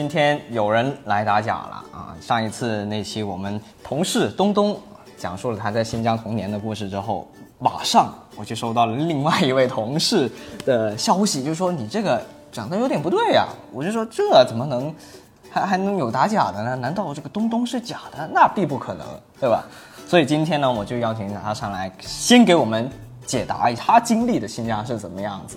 [0.00, 2.16] 今天有人来打假了啊！
[2.22, 4.74] 上一次那期我们同事东东
[5.18, 10.32] 讲述了他在新疆童年的故事之后，马上我就收到了另外一位同事
[10.64, 12.18] 的消息，就说你这个
[12.50, 14.90] 讲的有点不对呀、我就说这怎么能
[15.50, 16.74] 还还能有打假的呢？
[16.76, 18.26] 难道这个东东是假的？
[18.32, 19.06] 那必不可能，
[19.38, 19.62] 对吧？
[20.06, 22.90] 所以今天呢，我就邀请他上来，先给我们
[23.26, 25.56] 解答一下他经历的新疆是怎么样子。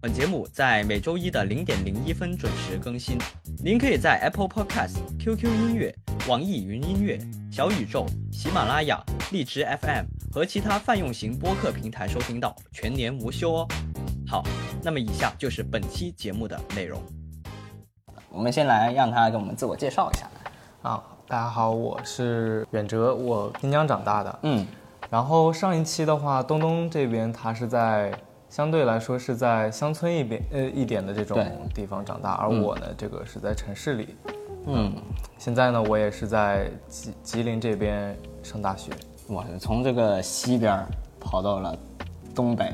[0.00, 3.18] 本节目在每周一的零点零一分准时更新。
[3.60, 5.92] 您可以在 Apple Podcast、QQ 音乐、
[6.28, 7.18] 网易云音乐、
[7.50, 13.68] 小宇宙、喜马拉雅、荔枝 FM 和其他泛用型播客平台收听到，全年无休哦。
[14.24, 14.44] 好，
[14.84, 17.02] 那么以下就是本期节目的内容。
[18.30, 20.30] 我们先来让他给我们自我介绍一下。
[20.82, 24.38] 啊，大家好，我是远哲，我新疆长大的。
[24.44, 24.64] 嗯，
[25.10, 28.12] 然后上一期的话，东东这边他是在
[28.48, 31.38] 相对来说是在乡村一边呃一点的这种
[31.74, 34.16] 地方长大，而嗯我呢，这个是在城市里。
[34.66, 34.92] 嗯，
[35.38, 38.90] 现在呢，我也是在吉吉林这边上大学。
[39.26, 40.86] 我从这个西边儿
[41.20, 41.78] 跑到了
[42.34, 42.72] 东北，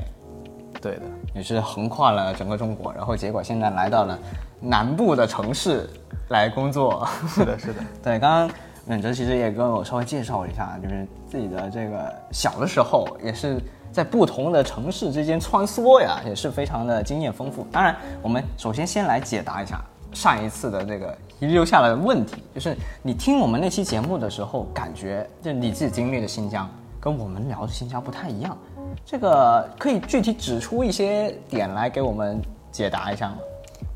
[0.81, 1.01] 对的，
[1.33, 4.17] 也是横跨了整个中国，然后结果现在来到了
[4.61, 5.89] 南部的城市
[6.29, 7.07] 来工作。
[7.27, 7.81] 是的，是的。
[8.01, 13.59] 对，刚刚远哲其实也跟我稍微介绍一下，就是自己的这个小的时候也是
[13.95, 17.65] 在不同的城市之间穿梭呀，也是非常的经验丰富。
[17.71, 28.57] 当然，我们首先先来解答一下上一次的这个遗留下来的问题，就是你听我们那期节目的时候，感觉就你自己经历的新疆跟我们聊的新疆不太一样，
[29.05, 32.41] 这个可以具体指出一些点来给我们
[32.73, 33.37] 解答一下吗？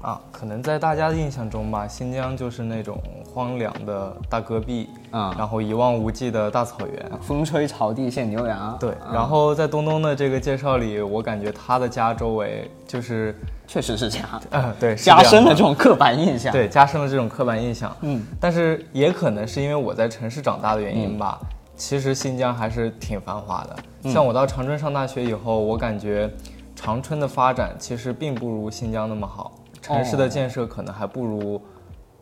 [0.02, 2.98] 啊，可能在大家的印象中吧，新疆就是那种
[3.34, 13.36] 荒凉的大戈壁，嗯然后一望无际的大草原，风吹草地见牛羊，对，嗯然后在东东的这个介绍里，我感觉他的家周围就是，
[13.68, 14.42] 确实是这样。
[14.52, 17.96] 呃，对，加深了这种刻板印象。，对，加深了这种刻板印象。
[18.02, 21.40] 嗯，但是也可能是因为我在城市长大的原因吧，
[21.76, 24.10] 其实新疆还是挺繁华的。
[24.10, 26.30] 像我到长春上大学以后，我感觉
[26.76, 29.52] 长春的发展其实并不如新疆那么好，
[29.82, 31.62] 城市的建设可能还不如，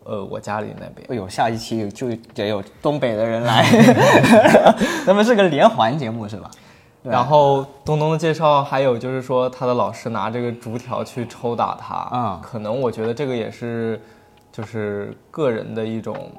[0.08, 1.06] 呃，我家里那边。
[1.10, 3.66] 哎呦，下一期就得有东北的人来，
[5.06, 6.50] 咱们是个连环节目是吧？
[7.04, 14.02] 然后东东的介绍还有就是说他的老师拿这个竹条去抽打他，嗯可能我觉得这个也是，
[14.52, 16.30] 就是个人的一种，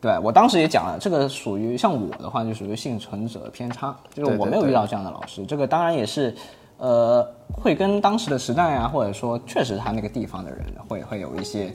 [0.00, 5.44] 对我当时也讲了，这个属于像我的话，就属于幸存者偏差，就是我没有遇到这样的老师。
[5.44, 6.34] 这个当然也是，
[6.78, 11.74] 呃，会跟当时的时代啊，或者说确实他那个地方的人会会有一些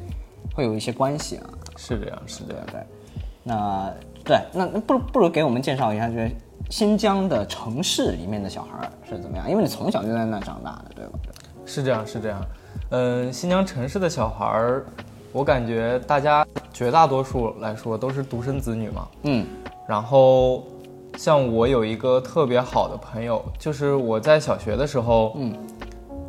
[0.55, 1.43] 会有一些关系啊。
[1.77, 2.65] 是这样，是这样。
[2.65, 2.83] 对对，
[3.43, 3.93] 那
[4.23, 6.31] 对那那不如不如给我们介绍一下，就是
[6.71, 9.47] 新疆的城市里面的小孩儿是怎么样？
[9.47, 11.19] 因为你从小就在那长大的，对吧？
[11.65, 12.41] 是这样，是这样。
[12.91, 14.85] 嗯，新疆城市的小孩儿，
[15.31, 19.07] 我感觉大家绝大多数来说都是独生子女嘛。
[19.23, 19.45] 嗯
[19.87, 20.63] 然后，
[21.15, 25.55] 像我有一个特别好的朋友，就是我在小学的时候，嗯，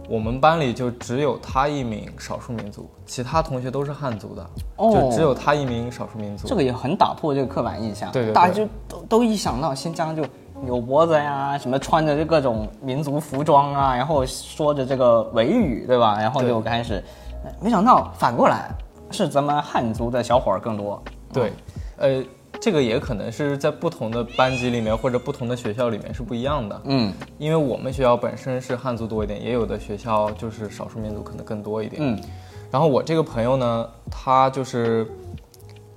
[0.08, 6.46] 我们班里就只有他一名少数民族，其他同学都是汉族的，哦就只有他一名少数民族。
[6.46, 8.10] 这个也很打破这个刻板印象。
[8.12, 10.24] 对对对大家就都都一想到新疆就
[10.62, 16.18] 扭脖子呀，什么穿着这各种民族服装啊，然后说着这个维语，对吧？
[16.20, 17.02] 然后就开始，
[17.44, 18.70] 呃没想到反过来
[19.10, 21.02] 是咱们汉族的小伙儿更多。
[21.32, 21.52] 对，
[21.98, 22.22] 呃，
[22.66, 26.82] 这个也可能是在不同的班级里面或者不同的学校里面是不一样的。
[26.86, 32.02] 嗯因为我们学校本身是汉族多一点，也有的学校就是少数民族可能更多一点。
[32.02, 32.20] 嗯
[32.68, 35.06] 然后我这个朋友呢，他就是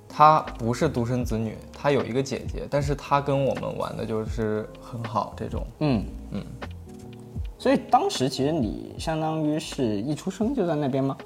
[0.08, 5.66] 他不是独生子女，他有一个姐姐，但是他跟我们玩的就是很好这种。
[5.80, 6.44] 嗯嗯。
[7.58, 11.16] 所以当时其实你相当于是一出生就在那边吗？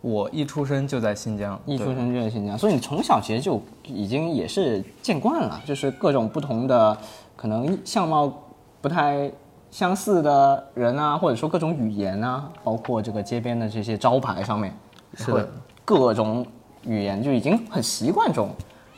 [0.00, 6.96] 我一出生就在新疆，一出生就在新疆，所以你从小其实就已经也是见惯了，就是各种不同的
[7.36, 8.32] 可能相貌
[8.80, 9.30] 不太
[9.70, 14.74] 相似的人啊，或者说各种语言啊，包括这个街边的这些招牌上面，
[15.14, 15.48] 是的，
[15.84, 16.46] 各种
[16.84, 18.50] 语言就已经很习惯这种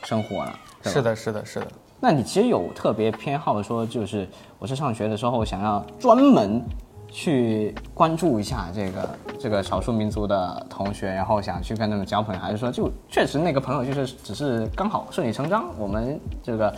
[0.03, 0.59] 生活了。
[0.83, 1.67] 是的，是的，是的。
[1.99, 4.27] 那你其实有特别偏好说，就是
[4.59, 6.61] 我是上学的时候想要专门
[7.13, 16.73] 去关注一下这个这个少数民族的同学，然后想去跟他们交朋友，还是说就确实那个朋友就是只是刚好顺理成章，我们这个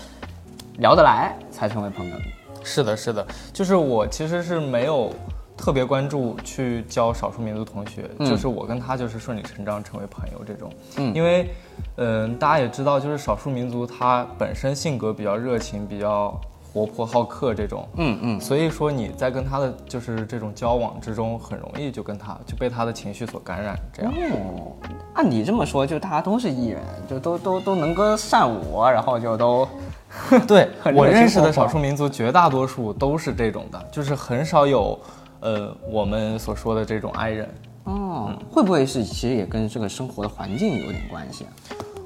[0.80, 2.16] 聊得来才成为朋友？
[2.64, 5.10] 是的，是的，就是我其实是没有
[5.56, 10.70] 特别关注去交少数民族同学，就是我跟他就是顺理成章成为朋友这种。
[10.98, 11.50] 嗯因为，
[11.96, 16.38] 嗯、大家也知道，就是少数民族他本身性格比较热情，比较
[16.76, 17.88] 活泼好客这种。
[17.96, 24.12] 嗯嗯，所以说你在跟他的就是这种交往之中，很容易就跟他就被他的情绪所感染，这样。
[24.12, 24.74] 哦，
[25.14, 29.66] 按你这么说，就大家都是艺人，就都都都能歌善舞，然后就都
[30.46, 35.00] 对 我认识的少数民族，绝大多数都是这种的，就是很少有，
[35.40, 37.50] 呃，我们所说的这种 i 人。
[37.86, 41.50] 哦，会不会是其实也跟这个生活的环境有点关系啊？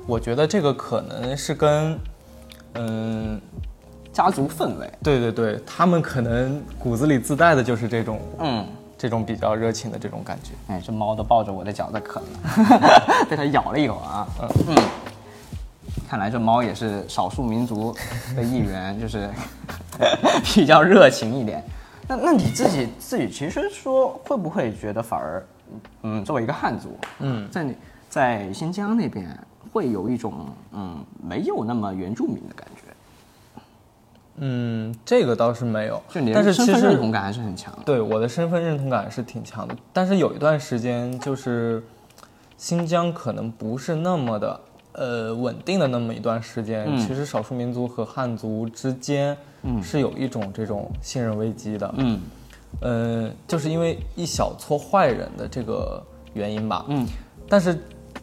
[0.06, 1.98] 我觉得这个可能是跟，
[2.74, 3.40] 嗯，
[4.20, 8.66] 家族氛围，对对对，他们可能骨子里自带的就是这种嗯，
[8.98, 10.52] 这种比较热情的这种感觉。
[10.68, 13.00] 哎，这猫都抱着我的脚在啃了，
[13.32, 14.28] 被它咬了一口啊。
[14.68, 14.76] 嗯，
[16.06, 17.96] 看来这猫也是少数民族
[18.36, 19.30] 的一员， 就是
[20.44, 21.64] 比较热情一点。
[22.06, 25.48] 那那你自己自己其实说会不会觉得反而，
[26.04, 27.50] 嗯，作为一个汉族，嗯。
[27.50, 27.74] 在你
[28.10, 29.26] 在新疆那边
[29.72, 30.34] 会有一种
[30.74, 32.79] 嗯没有那么原住民的感觉，
[34.40, 37.82] 嗯，这个倒是没有，就你但是其的身份认同感还是很强的。
[37.86, 41.84] 对我的身份认同感是挺强的，但是有一段时间就是
[42.58, 44.60] 新疆可能不是那么的
[44.94, 46.98] 呃稳定的那么一段时间，嗯。
[47.00, 49.38] 其实少数民族和汉族之间
[49.82, 52.20] 是有一种这种信任危机的，嗯。
[52.82, 56.02] 呃，就是因为一小撮坏人的这个
[56.34, 57.06] 原因吧，嗯。
[57.50, 57.80] 但是，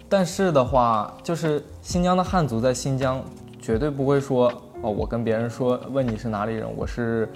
[0.09, 3.21] 但是的话，就是新疆的汉族在新疆
[3.61, 4.53] 绝对不会说
[4.87, 7.29] 哦，我跟别人说问你是哪里人，我是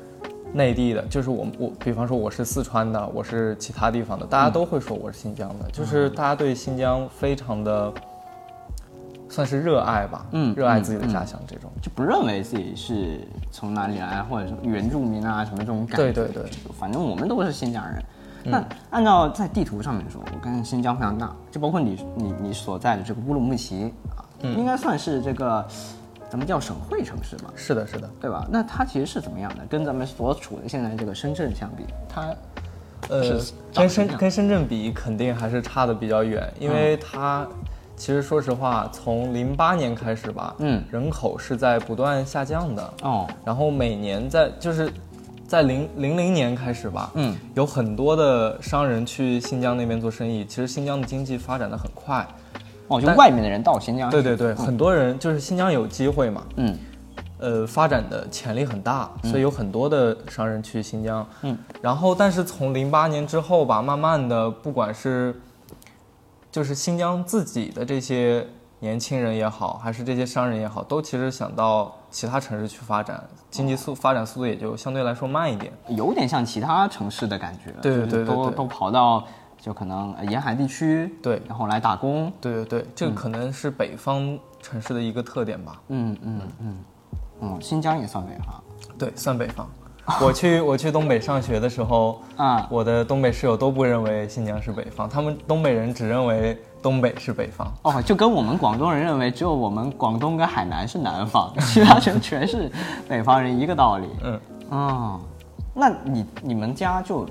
[0.52, 7.92] 内地的，就是我我，比方说我是四川的，我是其他地方的，大家都会说我是新疆的，就是大家对新疆非常的
[9.28, 11.68] 算是热爱吧，嗯热爱自己的家乡这种。
[11.82, 13.18] 就不认为自己是
[13.50, 16.12] 从哪里来，或者是原住民啊什么这种感觉。
[16.12, 16.44] 对对对，
[16.78, 18.00] 反正我们都是新疆人。
[18.44, 25.66] 那按照在地图上面说，我跟新疆非常大，就包括你你你所在的这个乌鲁木齐啊，应该算是这个
[26.30, 28.08] 咱们叫省会城市嘛，是的，是的。
[28.20, 28.46] 对吧？
[28.50, 29.66] 那它其实是怎么样的？
[29.68, 32.34] 跟咱们所处的现在这个深圳相比，它
[33.08, 33.40] 呃
[33.74, 37.46] 跟深跟深圳比，肯定还是差的比较远，因为它
[37.96, 44.90] 其实说实话，从零八年开始吧，嗯人口是在不断下降的，哦，然后每年在就是
[45.46, 52.26] 在零零零年开始吧，嗯，有很多的商人去新疆那边做生意，其实新疆的经济发展的很快，
[52.90, 56.78] 哦，就外面的人到新疆去，对对对，很多人就是新疆有机会嘛，嗯。
[57.42, 61.26] 呃，发展的潜力很大，所以有很多的商人去新疆。
[61.40, 65.34] 嗯，然后但是从零八年之后吧，慢慢的，不管是
[66.52, 68.46] 就是新疆自己的这些
[68.80, 75.72] 年轻人也好，还是这些商人也好，都其实想到其他城市去发展，经济速发展速度也就相对来说慢一点。
[75.88, 78.34] 有点像其他城市的感觉，对对对对对。
[78.34, 79.26] 都都跑到
[79.60, 85.80] 就可能呃沿海地区，对然后来打工，对对对，这个可能是北方城市的一个特点吧。
[85.88, 86.76] 嗯嗯嗯，
[87.42, 88.62] 嗯，新疆也算北方
[88.98, 89.68] 对，算北方。
[90.20, 97.70] 我去 我去东北上学的时候，啊，我的东北室友都不认为新疆是北方，他们东北人只认为东北是北方。
[97.82, 102.70] 哦，就跟我们广东人认为只有我们广东跟海南是南方， 其他全全是
[103.06, 104.08] 北方人一个道理。
[104.24, 104.40] 嗯，
[104.70, 105.20] 哦，
[105.74, 107.28] 那你你们家就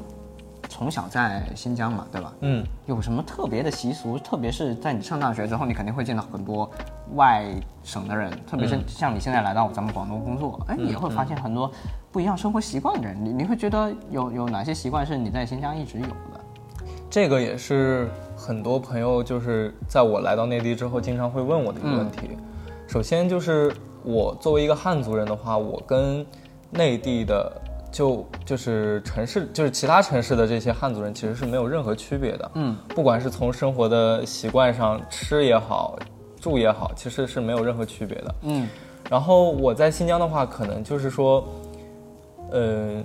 [0.69, 2.31] 从小在新疆嘛，对吧？
[2.41, 4.17] 嗯，有什么特别的习俗？
[4.19, 6.69] 特别是在你上大学之后，你肯定会见到很多
[7.15, 7.43] 外
[7.83, 11.69] 省的人，特别是像你现在来到咱们广东工作，哎，你也会发现很多
[12.11, 13.17] 不一样生活习惯的人。
[13.21, 16.39] 你你会觉得有有哪些习惯是你在新疆一直有的？
[17.09, 18.07] 这个也是
[18.37, 22.37] 很多朋友就是在我来到内地之后，经常会问我的一个问题。
[22.87, 23.73] 首先就是
[24.03, 26.23] 我作为一个汉族人的话，我跟
[26.69, 27.51] 内地的
[27.91, 32.51] 就就是城市，就是其他城市的这些汉族人其实是没有任何区别的。
[32.53, 35.97] 嗯，不管是从生活的习惯上，吃也好，
[36.39, 38.35] 住也好，其实是没有任何区别的。
[38.43, 38.67] 嗯
[39.09, 41.47] 然后我在新疆的话，可能就是说，
[42.51, 43.03] 呃，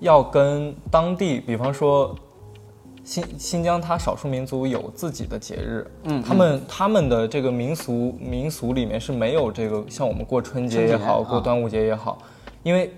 [0.00, 2.14] 要跟当地，比方说
[3.04, 12.16] 新新疆，它少数民族有自己的节日，嗯他们他们的这个民俗民俗里面是没有这个像我们过春节也好，过端午节也好，
[12.62, 12.90] 因为。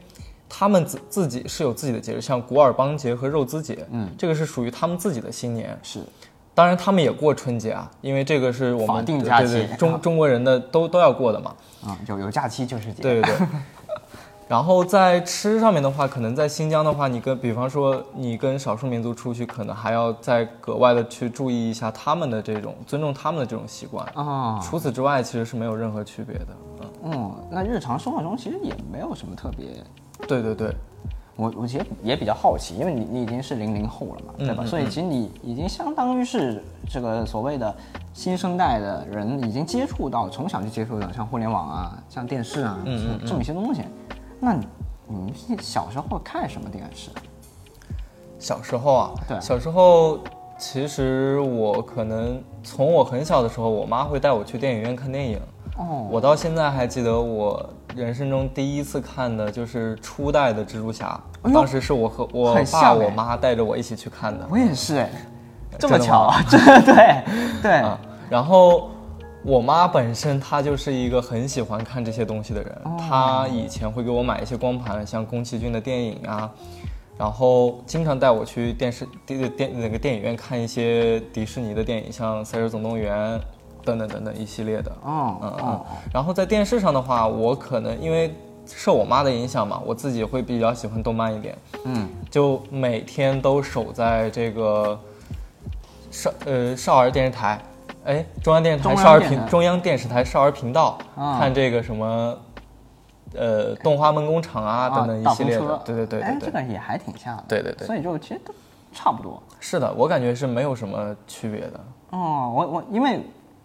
[0.56, 5.76] 他们自自己是有自己的节日，像古尔邦节和肉孜节，嗯这个是属于他们自己的新年。
[5.82, 5.98] 是，
[6.54, 11.52] 当然，他们也过春节啊，因为这个是我们法定假期对对中中国人的都都要过的嘛。
[11.84, 13.02] 啊、有有假期就是节。
[13.02, 13.46] 对对对。
[14.46, 24.06] 然后在吃上面的话，可能在新疆的话，你跟比方说你跟少数民族出去，可能还要再格外的去注意一下他们的这种尊重他们的这种习惯。
[24.14, 26.46] 啊，除此之外，其实是没有任何区别的。
[26.80, 29.66] 嗯，嗯，那日常生活中其实也没有什么特别。
[30.28, 30.74] 对对对。
[31.36, 34.64] 我我其实也比较好奇，因为你你已经是零零后了嘛，对吧？
[34.64, 37.74] 所以其实你已经相当于是这个所谓的
[38.12, 43.82] 新生代的人，已经接触到从小就接触到像互联网啊、像电视啊这这么一些东西。
[44.40, 44.66] 那你
[45.06, 45.16] 你
[45.48, 47.10] 们小时候看什么电视？
[48.38, 50.18] 小时候啊，对小时候
[50.58, 55.40] 其实我可能从我很小的时候，我妈会带我去电影院看电影。
[55.78, 64.46] 哦，我到现在还记得我人生中第一次看的就是初代的蜘蛛侠，哎当时是我和我爸、哎我妈带着我一起去看的。
[64.50, 65.10] 我也是哎，
[65.78, 67.24] 这么巧 吗，这对
[67.62, 67.98] 对啊，
[68.30, 68.90] 然后
[69.44, 72.96] 我妈本身她就是一个很喜欢看这些东西的人，哦。
[72.98, 76.50] 她以前会给我买一些光盘，像宫崎骏的电影啊，
[77.18, 83.38] 然后经常带我去电视电电那个电影院看一些迪士尼的电影，像《赛车总动员》
[83.84, 84.90] 等等等等一系列的。
[85.02, 85.66] 哦嗯嗯。
[85.66, 88.34] 哦，然后在电视上的话，我可能因为
[88.66, 94.98] 受我妈的影响嘛，我自己会比较喜欢动漫一点，嗯，就每天都守在这个
[96.10, 97.60] 少呃少儿电视台，
[98.04, 101.38] 哎，中央电视台少儿频中央电视台少儿频道、啊。
[101.38, 102.38] 看这个什么
[103.34, 105.82] 呃动画梦工厂啊等等一系列的。
[105.84, 106.40] 对对对哎，对。
[106.40, 107.86] 对，这个也还挺像的，对对对。
[107.86, 108.52] 所以就其实都
[108.92, 109.42] 差不多。
[109.58, 111.80] 是的，我感觉是没有什么区别的。
[112.10, 113.20] 哦，我我因为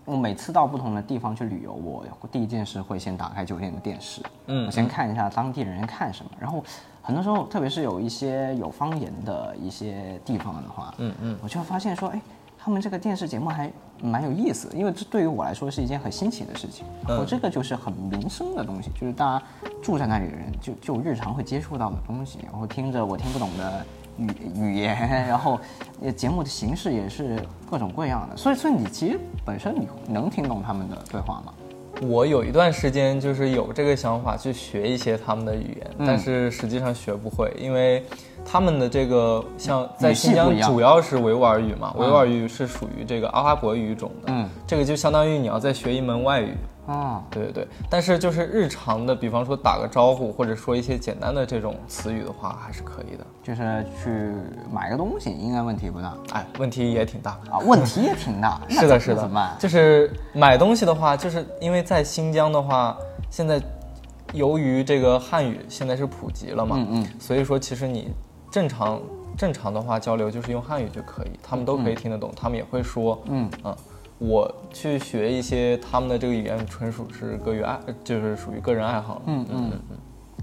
[0.06, 6.64] 我每次到不同的地方去旅游，我第一件事会先打开酒店的电视，嗯我先看一下当地人看什么，然后
[7.02, 12.22] 很多时候，特别是有一些有方言的一些地方的话，嗯嗯，我就会发现说，哎，
[12.62, 16.86] 他们这个电视节目还蛮有意思的，因为这对于我来说是一件很新奇的事情。
[17.08, 19.46] 嗯我这个就是很民生的东西，就是大家
[19.82, 23.86] 住在那里的人就就日常会接触到的东西，然后听着我听不懂的
[24.18, 25.58] 语语言，然后
[26.02, 27.40] 呃节目的形式也是
[27.70, 31.54] 各种各样的，所以所以你其实本身你能听懂他们的对话吗？
[32.02, 38.06] 我有一段时间就是有这个想法去学一些他们的语言，嗯但是实际上学不会，因为
[38.46, 46.54] 他们的这个像在新疆主要是维吾尔语嘛，维吾尔语是属于这个阿拉伯语种的，嗯，这个就相当于你要再学一门外语。
[46.88, 53.24] 哦，对对对，但是就是日常的，比方说打个招呼，或者说一些简单的这种词语的话，还是可以的。
[53.44, 54.34] 就是去
[54.74, 57.34] 买个东西，应该问题不大哎，问题也挺大。
[57.52, 58.60] 啊，问题也挺大。
[58.68, 59.56] 是的，是的怎么办？
[59.60, 62.98] 就是买东西的话，就是因为在新疆的话，
[63.30, 63.62] 现在
[64.34, 68.12] 由于这个汉语现在是普及了嘛，嗯嗯所以说其实你
[68.52, 69.00] 正常
[69.38, 73.50] 正常的话交流就是用汉语就可以，他们都可以听得懂，他们也会说，嗯
[74.18, 79.22] 我去学一些他们的这个语言，纯属是个人爱，就是属于个人爱好了。
[79.28, 79.72] 嗯嗯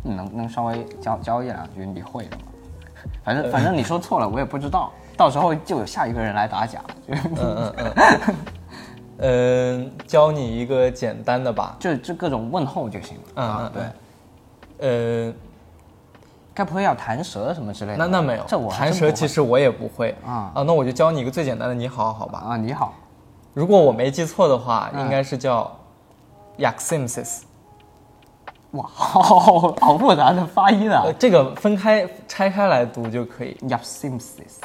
[0.02, 2.42] 你能能稍微教教一两句你会的吗？
[3.22, 8.34] 反正反正你说错了，我也不知道，到时候就有下一个人来打假，就嗯嗯嗯。
[9.18, 11.76] 嗯， 教你一个简单的吧。
[11.78, 13.22] 就就各种问候就行了。
[13.34, 13.82] 嗯啊嗯
[14.78, 15.34] 对，呃，
[16.56, 17.98] 该不会要弹舌什么之类的？
[17.98, 20.62] 那那没有，这我弹舌其实我也不会啊啊。
[20.62, 22.42] 那我就教你一个最简单的，你好好吧。
[22.48, 22.94] 啊，你好，
[23.52, 25.70] 如果我没记错的话，嗯应该是叫
[26.58, 27.42] Yaximsis。
[28.72, 33.56] 哇，好好复杂的发音啊呃，这个分开拆开来读就可以。
[33.68, 34.56] ，Yaksimsis，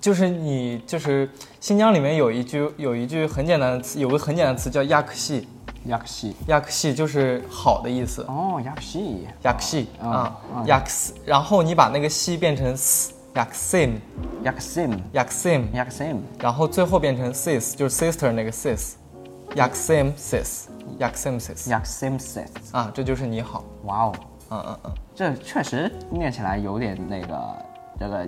[0.00, 5.48] 就是你就是新疆里面有一句有一句很简单的词，有个很简单的词叫亚克西，
[5.86, 8.22] 亚克西，亚克西就是好的意思。
[8.28, 13.92] 哦，亚克西，亚克西啊啊啊，亚克斯，然后你把那个西变成 s，亚克 sim，
[14.42, 16.04] 亚克西，亚克 sim，亚克西，
[16.40, 18.94] 然后最后变成 sis，就是 sister 那个 sis，
[19.54, 20.66] 亚克 sim sis，
[20.98, 23.64] 亚克 sim sis 亚克西 sis，啊，这就是你好。
[23.84, 24.12] 哇哦，
[24.50, 27.38] 嗯嗯嗯，这确实念起来有点那个
[28.00, 28.26] 这个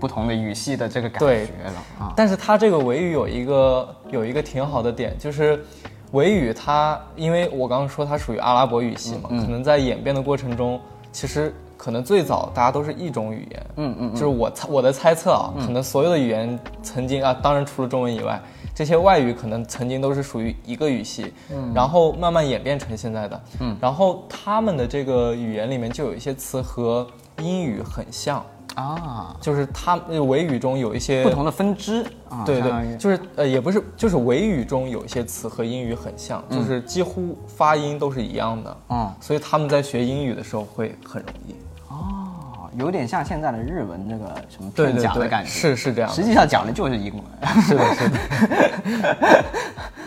[0.00, 2.12] 不同的语系的这个感觉了啊。
[2.16, 5.64] 但是它这个维语有一个有一个挺好的点，就是
[6.12, 9.40] 维语它，因为我刚刚说它属于阿拉伯语系嘛，嗯。
[9.44, 10.80] 可能在演变的过程中，
[11.12, 18.40] 其实可能最早大家都是一种语言，嗯嗯就是我猜我的猜测啊，可能所有的语言曾经啊，当然除了中文以外，
[18.74, 27.06] 这些外语可能曾经都是属于一个语系，嗯，然后慢慢演变成现在的，嗯，然后他们的这个语言里面就有一些词和
[27.38, 28.44] 英语很像，
[28.74, 32.60] 啊，就是它呃维语中有一些不同的分支啊，对
[32.98, 41.54] 就是呃，也不是，就是维语中有一些词和英语很像，就是几乎发音都是一样的，嗯所以他们在学英语的时候会很容易。
[41.88, 47.62] 哦，有点像现在的日文这个什么片对对对，假的感觉，是是这样，实际上讲的就是英文。
[47.62, 49.44] 是的，是的。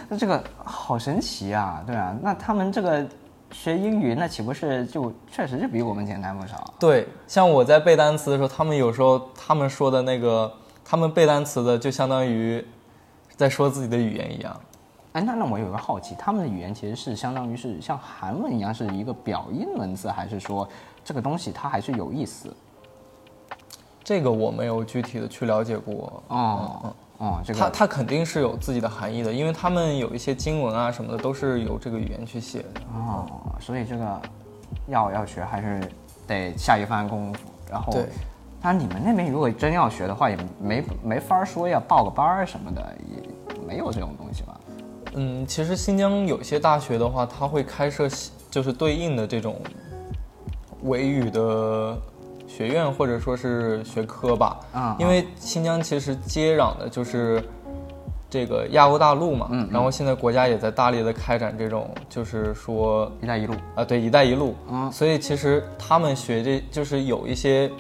[0.09, 3.07] 那 这个好神奇啊，对啊，那他们这个
[3.51, 6.73] 学英语，那岂不是就确实是比我们简单不少？
[6.79, 10.51] 对，像我在背单词的时候，他们有时候他们说的那个，
[10.83, 12.63] 他们背单词的就相当于
[13.35, 14.59] 在说自己的语言一样。
[15.13, 20.67] 哎，那那我有个好奇，他们的语言其实是相当于是像韩文一样是一个表音文字，还是说
[21.03, 22.53] 这个东西它还是有意思？
[24.03, 26.21] 这个我没有具体的去了解过。
[26.27, 32.81] 哦哦，这它个它它肯定是有自己的含义的，因为他们有一些经文啊什么的都是由这个语言去写的。
[32.93, 33.25] 哦，
[33.59, 34.21] 所以这个
[34.87, 35.81] 要要学还是
[36.27, 37.39] 得下一番功夫。
[37.69, 38.03] 然后，对，
[38.61, 44.59] 当然你们那边如果真要学的话，也没没法说要报个班儿什么的，也没有这种东西吧？
[45.15, 48.07] 嗯，其实新疆有些大学的话，它会开设
[48.49, 49.59] 就是对应的这种
[50.83, 51.97] 维语的
[52.47, 54.59] 学院或者说是学科吧。
[54.73, 57.43] 啊因为新疆其实接壤的就是
[58.29, 63.53] 这个亚欧大陆嘛，嗯然后现在国家也在大力的开展这种，就是说“一带一路。
[63.75, 67.71] 啊，对“一带一路”，嗯所以其实他们学这就是有一些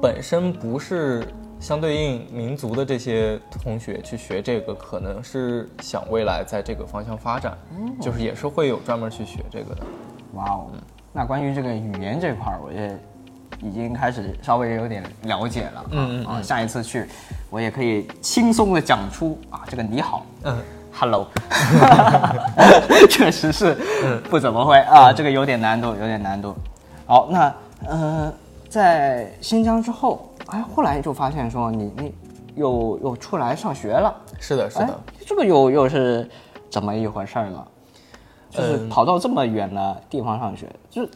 [0.00, 1.26] 本身不是
[1.58, 7.56] 相对应民族的这些同学去学这个，可能是想未来在这个方向发展，
[8.00, 9.82] 就是也是会有专门去学这个的。”，
[10.34, 10.66] 哇哦！
[11.12, 12.98] 那关于这个语言这块儿，我也
[13.62, 15.84] 已经开始稍微有点了解了。
[15.90, 17.06] 嗯嗯啊，下一次去，
[17.48, 20.26] 我也可以轻松的讲出啊这个你好。
[20.42, 20.58] 嗯
[20.92, 21.28] ，Hello，
[23.08, 23.74] 确实是
[24.28, 26.54] 不怎么会啊，这个有点难度，有点难度。
[27.06, 27.54] 好，那
[27.86, 28.32] 呃，
[28.68, 32.14] 在新疆之后，哎，后来就发现说你你
[32.56, 36.28] 又又出来上学了，是的，是哎的。，这个又又是
[36.68, 37.64] 怎么一回事儿呢？
[38.50, 41.10] 就是嗯跑到这么远的地方上学，就是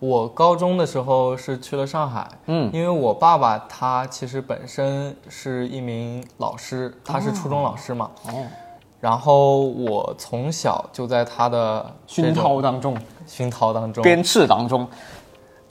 [0.00, 2.68] 我高中的时候是去了上海，嗯。
[2.72, 8.46] 因为我爸爸他其实本身是一名老师，他是初中老师嘛，哦，
[8.98, 14.88] 然后我从小就在他的熏陶当中，熏陶当中，鞭笞当中，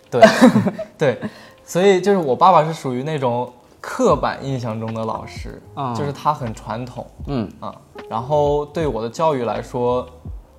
[0.10, 0.22] 对
[0.98, 1.22] 对，
[1.66, 5.94] 所以就是我爸爸是属于那种刻板印象中的老师，啊。
[5.96, 7.06] 就是他很传统。
[7.28, 7.52] 嗯。
[7.60, 7.76] 啊，
[8.08, 10.08] 然后对我的教育来说，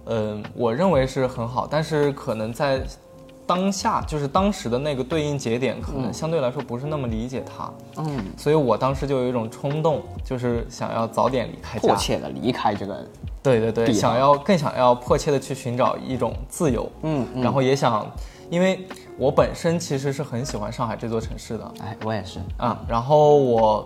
[0.06, 2.82] 嗯、我认为是很好，但是可能在
[3.50, 13.04] 当下，就是当时的那个对应节点，可能相对来说不是那么理解他，嗯，所以我当时就有一种冲动，就是想要早点离开家，迫切的离开这个，
[13.42, 17.42] 对对对，想要更想要迫切的去寻找一种自由，嗯嗯。
[17.42, 18.08] 然后也想，
[18.50, 18.86] 因为
[19.18, 21.74] 我本身其实是很喜欢上海这座城市的。
[21.82, 23.84] 哎，我也是，啊，然后我，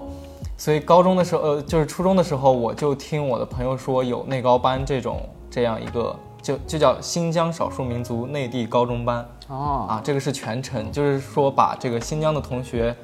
[0.58, 12.94] 所以高中的时候，呃，就是初中的时候，我就听我的朋友说有内高班这种这样一个，就就叫新疆少数民族内地高中班哦，啊，这个是全程，就是说把这个新疆的同学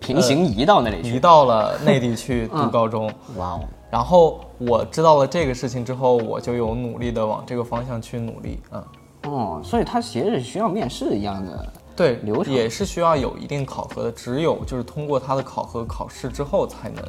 [0.00, 3.12] 平行移到那里移，到了内地去读高中。
[3.36, 8.84] 哇哦，然后我知道了这个事情之后，我就有努力的往这个方向去努力，嗯，
[9.24, 17.02] 哦，所以它其实是需要面试一样的，对，流程也是需要有一定考核的，只有就是通过他的考核考试之后，才能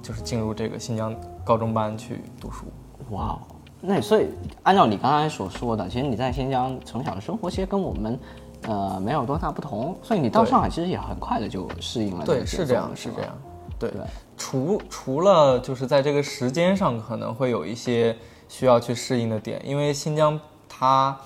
[0.00, 2.64] 就是进入这个新疆高中班去读书。
[3.10, 3.55] 哇哦。
[3.86, 4.26] 那所以
[4.64, 8.18] 按照你刚才所说的，其实你在新疆从小的生活其实跟我们，
[8.62, 13.32] 呃，没有多大不同，所以你到上海其实也很快的就适应了对，是这样，是这样。
[13.78, 14.00] 对，对
[14.36, 18.16] 除除了就是在这个时间上可能会有一些
[18.48, 21.16] 需要去适应的点，因为新疆它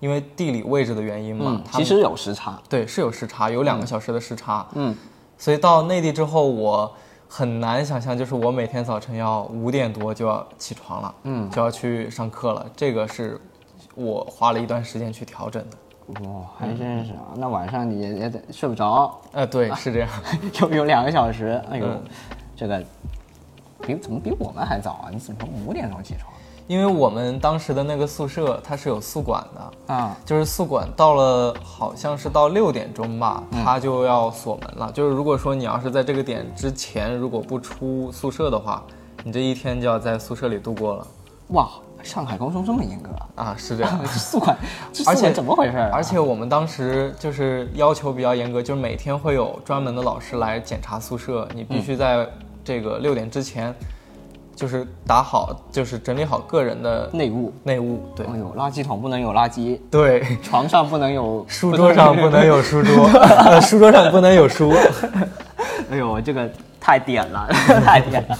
[0.00, 4.66] 因为地理位置的原因嘛，其实有时差，对是有时差，有两个小时的时差。
[4.74, 4.96] 嗯，
[5.36, 6.94] 所以到内地之后，我
[7.36, 12.64] 很难想象，就是我每天早晨要五点多就要起床了，嗯就要去上课了。
[12.74, 13.38] 这个是
[13.94, 15.76] 我花了一段时间去调整的。
[16.22, 17.36] 哇，还真是啊！
[17.36, 20.08] 那晚上你也也得睡不着，呃，对，是这样。
[20.62, 22.02] 有有两个小时，哎呦，嗯
[22.56, 22.82] 这个
[23.82, 25.10] 比怎么比我们还早啊？
[25.12, 26.32] 你怎么五点钟起床
[26.66, 30.16] 因为我们当时的那个宿舍它是有宿管的，啊？
[30.24, 34.90] 就是宿管到了好像是到六点钟吧，他就要锁门了。
[34.92, 38.82] 就是如果说你要是在这个点之前如果不出宿舍的话，
[39.22, 41.06] 你这一天就要在宿舍里度过了
[41.48, 41.68] 哇，
[42.02, 43.44] 上海高中这么严格啊？
[43.44, 44.06] 啊，是这样。
[44.06, 44.56] 宿管，
[44.92, 45.90] 这而且怎么回事啊？
[45.92, 52.28] 而且我们当时就是要求比较严格，就是每天会有专门的老师来检查宿舍，你必须在
[52.64, 53.72] 这个六点之前，
[54.56, 58.00] 就是打好，就是整理好个人的内务，内务。
[58.16, 64.72] 对哎呦，垃圾桶不能有垃圾，对，床上不能有， 书桌上不能有书桌， 呃，书桌上不能有书。
[65.90, 67.46] 哎呦，这个太点了，
[67.84, 68.38] 太点了，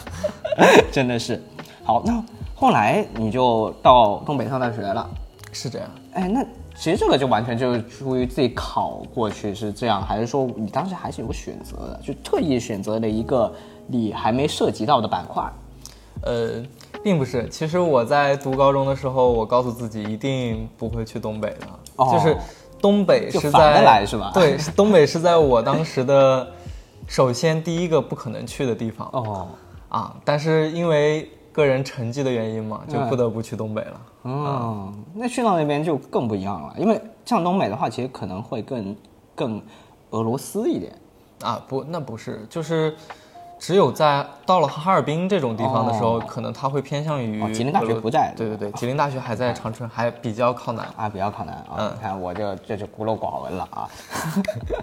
[0.91, 1.41] 真的是。
[1.85, 2.25] 好，那
[2.55, 5.07] 后来你就到东北上大学了。
[5.53, 5.89] 是这样。
[6.15, 6.43] 哎，那
[6.75, 13.53] 其实这个就完全就是出于自己考过去是这样，还是说你当时还是有选择的，就特意选择了一个
[13.87, 15.45] 你还没涉及到的板块？
[16.23, 16.63] 呃，
[17.03, 17.49] 并不是。
[17.49, 22.37] 其实我在读高中的时候，我告诉自己一定不会去东北的，哦就是
[22.81, 26.47] 东北是在来是吧对，东北是在我当时的
[27.07, 29.49] 首先第一个不可能去的地方、哦，
[29.89, 34.01] 啊，但是因为个人成绩的原因嘛，就嗯不得不去东北了。
[34.25, 38.97] 嗯，那去到那边就更不一样了，因为像东北的话，其实可能会更
[39.35, 39.63] 更
[40.11, 40.93] 俄罗斯一点。
[41.43, 42.97] 啊，不，那不是，就是
[43.59, 50.87] 只有在到了哈尔滨这种地方的时候，哦可能它会偏向于哦吉林大学不在对对对，吉林大学还在长春，还比较靠南。
[50.97, 51.77] 啊，比较靠南啊。
[51.79, 53.89] 嗯你看我就这就孤陋寡闻了啊。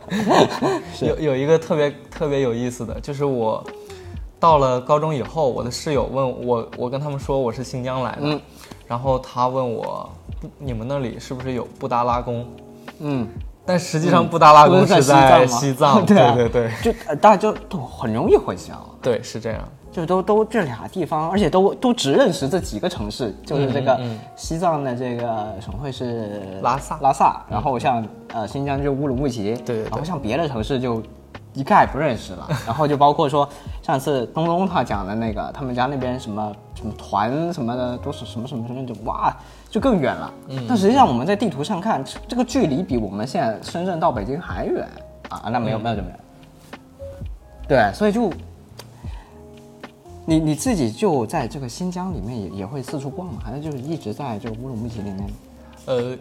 [1.02, 3.64] 有有一个特别特别有意思的，就是我
[4.40, 8.42] 到了高中以后，我的室友问我，我跟他们说我是新疆来的，嗯
[8.88, 10.10] 然后他问我，
[10.42, 12.46] 不你们那里是不是有布达拉宫？
[13.00, 13.28] 嗯，
[13.66, 16.36] 但实际上布达拉宫是在西西藏，吗 对啊。
[16.36, 18.74] 对对就呃大家就都很容易混淆。
[19.02, 19.62] 对，是这样。
[19.92, 24.00] 就都都这俩地方，而且都都只认识这几个城市，就是这个
[24.36, 29.84] 西藏的这个省会是拉萨拉萨，然后像呃新疆就乌鲁木齐，对。
[29.84, 31.00] 然后像别的城市就
[31.54, 33.48] 一概不认识了，然后就包括说
[33.84, 39.32] 上次东东他讲的那个，他们家那边什么什么团什么的都是什么什么什么，就哇
[39.74, 40.34] 就更远了。
[40.50, 44.88] 嗯但实际上我们在地图上看，这这个距离比我们现在深圳到北京还远
[45.30, 46.20] 啊，那没有没有这么远。
[47.68, 48.32] 对，所以就
[50.28, 55.28] 你你自己就在这个新疆里面也也会四处逛嘛，反正就是一直在这个乌鲁木齐里面？
[55.86, 56.18] 呃，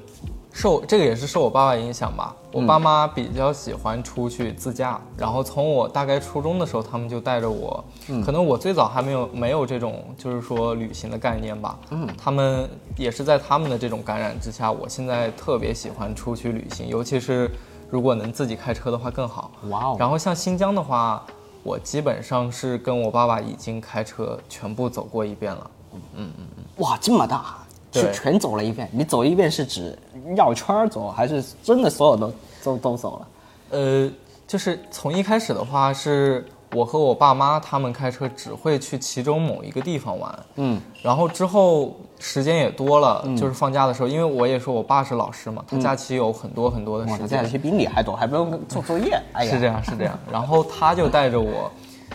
[0.52, 2.34] 受这个也是受我爸爸影响吧。
[2.50, 7.82] 我嗯爸妈比较喜欢出去自驾，然后从我大概初中的时候，他们就带着我。
[8.08, 11.78] 嗯可能我最早还没有没有这种就是说旅行的概念吧。
[11.90, 17.50] 嗯，他们也是在他们的这种感染之下，我现在特别喜欢出去旅行，尤其是
[17.88, 19.50] 如果能自己开车的话更好。
[19.70, 19.96] 哇哦！
[19.98, 21.24] 然后像新疆的话，
[21.62, 25.70] 我基本上是跟我爸爸已经开车全部走过一遍了。
[25.94, 27.61] 嗯嗯嗯哇，这么大，对
[27.92, 28.88] 是全走了一遍。
[28.92, 29.96] 你走一遍是指
[30.36, 32.32] 绕圈儿走，还是真的所有都
[32.64, 33.28] 都都走了？
[33.70, 34.10] 呃，
[34.46, 49.20] 就是从一开始的话，是我和我爸妈他们开车只会去其中某一个地方玩，嗯，然后之后时间也多了，就是放假的时候，因为我也说我爸是老师嘛，他假期有很多很多的，时间他这，期比你还多，还不用做作业。
[49.32, 51.70] 哎呀，是这样是这样，然后他就带着我，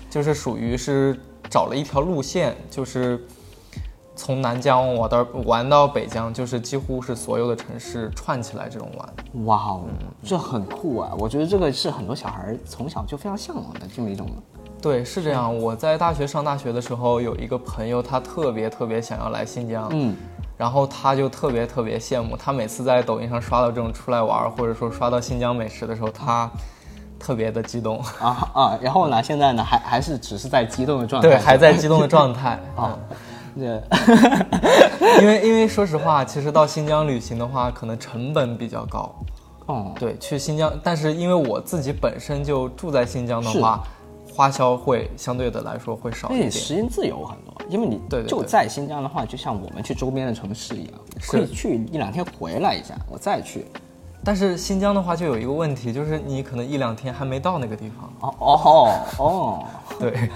[0.10, 3.24] 就是属于是找了一条路线，就是。
[4.18, 9.46] 从南疆玩到玩到北疆，就是几乎是所有的城市串起来这种玩。
[9.46, 9.82] 哇哦，
[10.24, 11.12] 这很酷啊！
[11.20, 14.28] 我觉得这个是很多小孩从小就非常向往的这么一种。
[14.82, 15.56] 对，是这样。
[15.56, 20.16] 我在大学上大学的时候，有一个朋友，他特别特别想要来新疆，嗯，
[20.58, 22.36] 然后他就特别特别羡慕。
[22.36, 26.50] 他每次在抖音上刷到这种出来玩，或者说刷到新疆美食的时候，他
[27.20, 28.00] 特别的激动。
[28.20, 29.22] 啊啊，然后呢？
[29.22, 29.64] 现在呢？
[29.64, 31.30] 还还是只是在激动的状态？
[31.30, 32.52] 对，还在激动的状态。
[32.76, 33.18] 啊， 嗯，
[35.22, 39.13] 因为因为说实话，其实到新疆旅行的话，可能成本比较高。
[39.65, 43.84] 哦，对，去新疆，但是因为我自己本身就住在新疆的话，
[44.34, 46.52] 花销会相对的来说会少一点。
[46.52, 50.93] 时间自由很多，因为你对对对就在新疆的话，就像我们去周边的城市一样，
[51.28, 53.65] 可以去一两天回来一下，我再去。
[54.24, 58.12] 但是新疆的话就有一个问题，就是你可能一两天还没到那个地方。
[58.20, 59.66] 哦哦哦，
[60.00, 60.30] 对，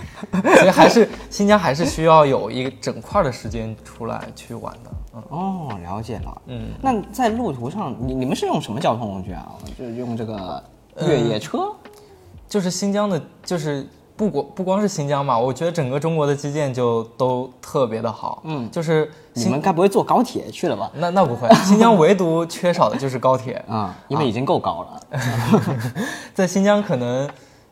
[0.55, 4.91] 所以还是新疆还是需要有一个整块的时间出来去玩的。
[5.15, 6.41] 嗯，哦，了解了。
[6.47, 9.51] 嗯，那在路途上，你你们是用什么交通工具啊？
[9.77, 10.63] 就是用这个
[11.01, 11.69] 越野车？
[12.47, 13.87] 就是新疆的，就是
[14.21, 18.39] 不光不光是新疆嘛，我觉得整个中国的基建就都特别的好。
[18.45, 20.91] 嗯就是你们该不会坐高铁去了吧？
[20.93, 23.53] 那那不会，新疆唯独缺少的就是高铁。
[23.67, 25.19] 啊，因为已经够高了。
[26.35, 27.27] 在新疆可能，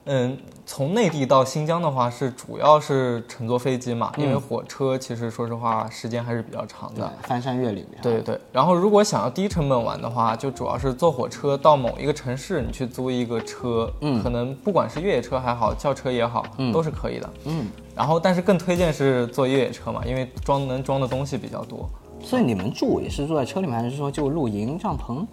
[0.06, 0.36] 嗯，
[0.72, 7.84] 从内地到新疆的话是主要是乘坐飞机嘛，因为火车其实说实话时间还是比较长对的。，翻山越岭。
[8.04, 17.28] 对对对，然后如果想要低成本玩的话，就主要是坐火车到某一个城市，你去租一个车，嗯可能不管是越野车还好，轿车也好，都是可以的。
[17.46, 21.90] 嗯，然后但是更推荐是坐越野车嘛，因为装能装的东西比较多。
[22.22, 25.26] 所以你们住也是住在车里面，还是说就露营帐篷？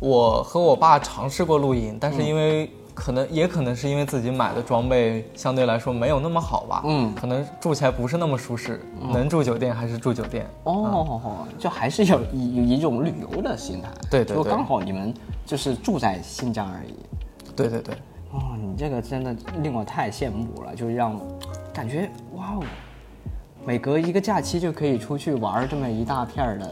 [0.00, 8.80] 我和我爸尝试过露营，但是嗯因为可能、也可能是因为自己买的装备相对来说没有那么好吧，嗯可能住起来不是那么舒适，
[9.12, 10.46] 能住酒店还是住酒店。
[10.62, 13.88] 哦，就还是有以有一种旅游的心态。
[14.08, 15.12] 对对对就刚好你们
[15.44, 16.94] 就是住在新疆而已。
[17.56, 17.94] 对对对，
[18.32, 21.20] 哦，你这个真的令我太羡慕了，就让
[21.72, 22.62] 感觉哇哦，
[23.64, 26.70] 每隔一个假期就可以出去玩儿这么一大片儿的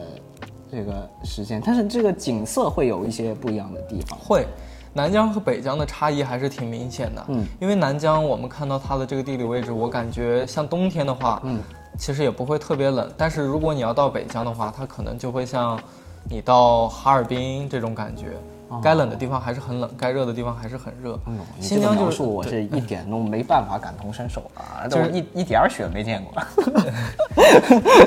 [0.70, 4.16] 这个时间，但是这个景色会有一些不一样的地方。
[4.18, 4.46] 会。
[4.94, 11.60] 南疆和北疆的差异还是挺明显的，嗯，因为南疆我们看到它的这个地理位置，我感觉像冬天的话，嗯，
[11.98, 15.80] 其实也不会特别冷，但是如果你要到北疆的话，它可能就会像
[16.28, 18.36] 你到哈尔滨这种感觉，
[18.80, 21.18] 该冷的地方还是很冷，该热的地方还是很热。
[21.60, 26.42] 新疆就是我是一点都没办法感同身受啊， 就是一一点儿雪没见过。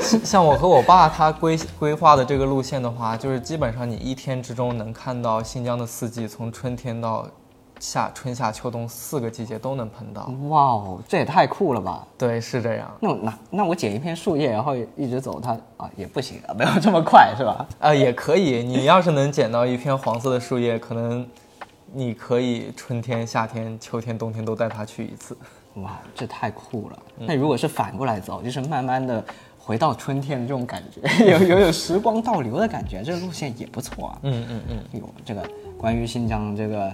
[0.24, 7.26] 像我和我爸他规规划的这个路线的话，就是基本上你一天之中能看到新疆的四季，从春天到
[7.78, 10.26] 夏春夏秋冬四个季节都能碰到。
[10.48, 12.06] 哇哦，这也太酷了吧！
[12.16, 12.90] 对，是这样。
[13.00, 17.66] 那那那我捡一片树叶，然后一直走，它啊也不行啊， 没有这么快是吧？
[17.78, 18.62] 啊、也可以。
[18.62, 21.26] 你要是能捡到一片黄色的树叶，可能
[21.92, 25.36] 你可以春天、夏天、秋天、冬天都带它去一次。
[25.74, 26.98] 哇，这太酷了！
[27.18, 29.22] 那如果是反过来走，就是慢慢的
[29.58, 34.18] 回到春天的这种感觉， 有有有时光倒流的感觉，这个路线也不错啊。
[34.22, 34.78] 嗯嗯嗯。
[34.94, 36.90] 哎呦，这个关于新疆这个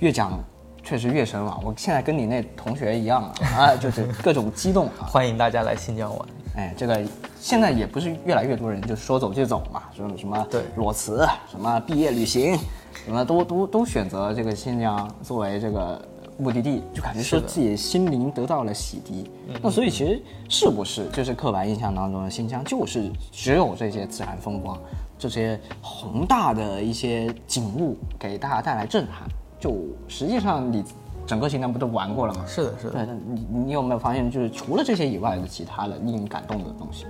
[0.00, 0.38] 越讲
[0.82, 1.62] 确实越神往。
[1.64, 3.32] 我现在跟你那同学一样啊，
[3.72, 5.08] 啊，就是各种激动啊。
[5.08, 6.28] 欢迎大家来新疆玩。
[6.56, 7.02] 哎，这个
[7.40, 12.58] 现在也不是越来越多人就说走就走嘛，说什么对裸辞，什么毕业旅行，
[13.04, 16.00] 什么都都都选择这个新疆作为这个
[16.38, 19.26] 目的地，就感觉说自己心灵得到了洗涤。
[19.62, 24.78] 那所以其实是不是就是刻板印象当中的新疆就是只有这些自然风光，
[25.18, 29.26] 这些宏大的一些景物给大家带来震撼？
[29.58, 29.76] 就
[30.08, 30.84] 实际上你
[31.26, 32.44] 整个新疆不都玩过了吗？
[32.46, 33.06] 是的，是的。
[33.06, 37.06] 对，你你有没有发现，就是除了这些以外的其他的令你感动的东西？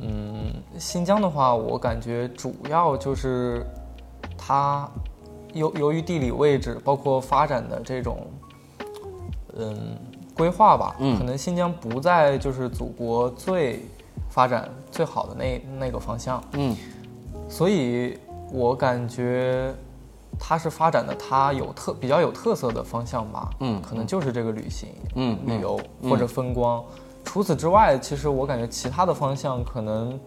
[0.00, 3.64] 嗯，新疆的话，我感觉主要就是
[4.36, 4.90] 它
[5.52, 8.26] 由由于地理位置，包括发展的这种
[9.56, 9.96] 嗯
[10.34, 13.84] 规划吧，嗯可能新疆不在就是祖国最
[14.28, 16.74] 发展最好的那那个方向，嗯
[17.48, 18.18] 所以
[18.50, 19.72] 我感觉
[20.38, 26.82] 它是发展的它有特比较有特色的方向吧，嗯可能就是这个旅行，嗯旅游或者风光。
[27.24, 30.18] 除此之外，其实我感觉其他的方向可能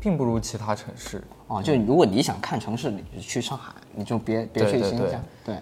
[0.00, 1.22] 并不如其他城市。
[1.46, 5.22] 哦，就如果你想看城市，你就去上海，你就别别去新疆。
[5.44, 5.56] 对，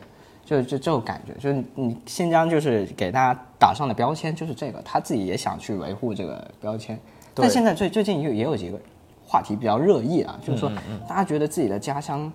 [0.46, 6.98] 就就这种感觉，就是你新疆就是给大家打上的标签就是这个，他自己也想去维护这个标签。
[7.34, 8.80] 但现在最最近也也有几个
[9.26, 10.70] 话题比较热议啊，就是说
[11.08, 12.32] 大家觉得自己的家乡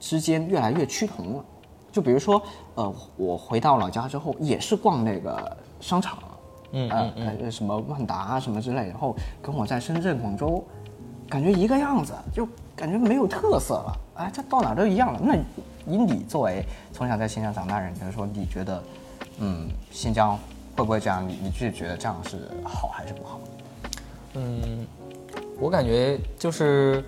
[0.00, 1.44] 之间越来越趋同了。
[1.92, 2.42] 就比如说，
[2.74, 6.18] 呃，我回到老家之后也是逛那个商场，
[6.72, 10.64] 嗯呃呃什么万达啊什么之类，然后跟我在深圳、广州
[11.28, 13.96] 感觉一个样子，就感觉没有特色了。
[14.14, 15.20] 哎，这到哪都一样了。
[15.20, 15.34] 那
[15.86, 18.82] 以你作为从小在新疆长大的人，就是说你觉得，
[19.38, 20.38] 嗯，新疆
[20.76, 21.26] 会不会这样？
[21.28, 23.40] 你你是觉得这样是好还是不好？
[24.34, 24.86] 嗯，
[25.58, 27.04] 我感觉就是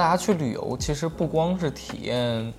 [0.00, 2.50] 大家去旅游，其实不光是体验，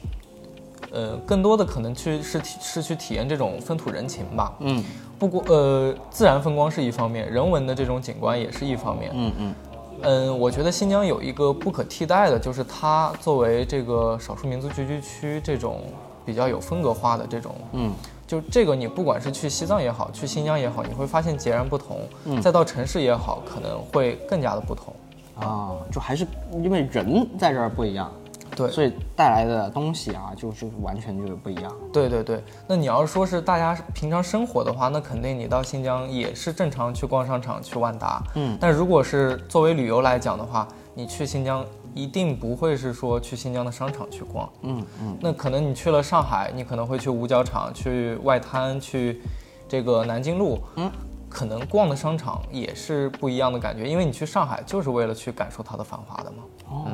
[0.92, 4.54] 呃，更多的可能去是体是去体验这种风土人情吧。
[4.60, 4.84] 嗯
[5.18, 9.10] 不光呃，自然风光是一方面，人文的这种景观也是一方面。
[9.16, 9.56] 嗯嗯
[10.04, 15.82] 嗯，我觉得新疆有一个不可替代的，就是它作为这个少数民族聚居区这种
[16.24, 17.92] 比较有风格化的这种，嗯
[18.28, 22.02] 就这个你不管是去西藏也好，去新疆也好，你会发现截然不同。
[22.26, 24.94] 嗯再到城市也好，可能会更加的不同。
[25.42, 26.26] 啊，就还是
[26.64, 28.12] 因为人在这儿不一样，
[28.56, 31.72] 对，所以带来的东西啊，就就是完全就是不一样。
[31.92, 38.24] 对对对，那你要说是大家平常生活的话，那肯定你到新疆也是正常去逛商场、去万达。
[38.36, 44.50] 嗯，但如果是作为旅游来讲的话，你去新疆一定不会是说去新疆的商场去逛。
[44.62, 49.22] 嗯嗯那可能你去了上海，你可能会去五角场、去外滩、去
[49.68, 50.60] 这个南京路。
[50.76, 50.92] 嗯，
[51.32, 56.44] 可能逛的商场也是不一样的感觉，因为你去上海就是为了去感受它的繁华的嘛。
[56.70, 56.88] 哦，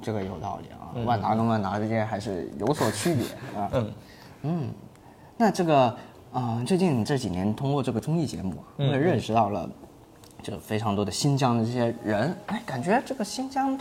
[0.00, 3.26] 这个有道理啊，万达跟万达之间还是有所区别
[3.60, 3.68] 啊。
[3.72, 3.92] 嗯
[4.42, 4.74] 嗯
[5.36, 5.94] 那这个，
[6.32, 9.68] 呃，最近这几年通过这个综艺节目啊，我也认识到了，
[10.42, 13.78] 就非常多的新疆的这些人，哎，感觉这个新疆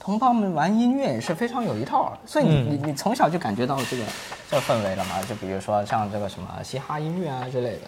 [0.00, 4.04] 同胞们玩音乐也是非常有一套，所以你、你你从小就感觉到这个
[4.48, 5.22] 这个氛围了嘛？
[5.28, 7.80] 就比如说像这个什么嘻哈音乐啊之类的。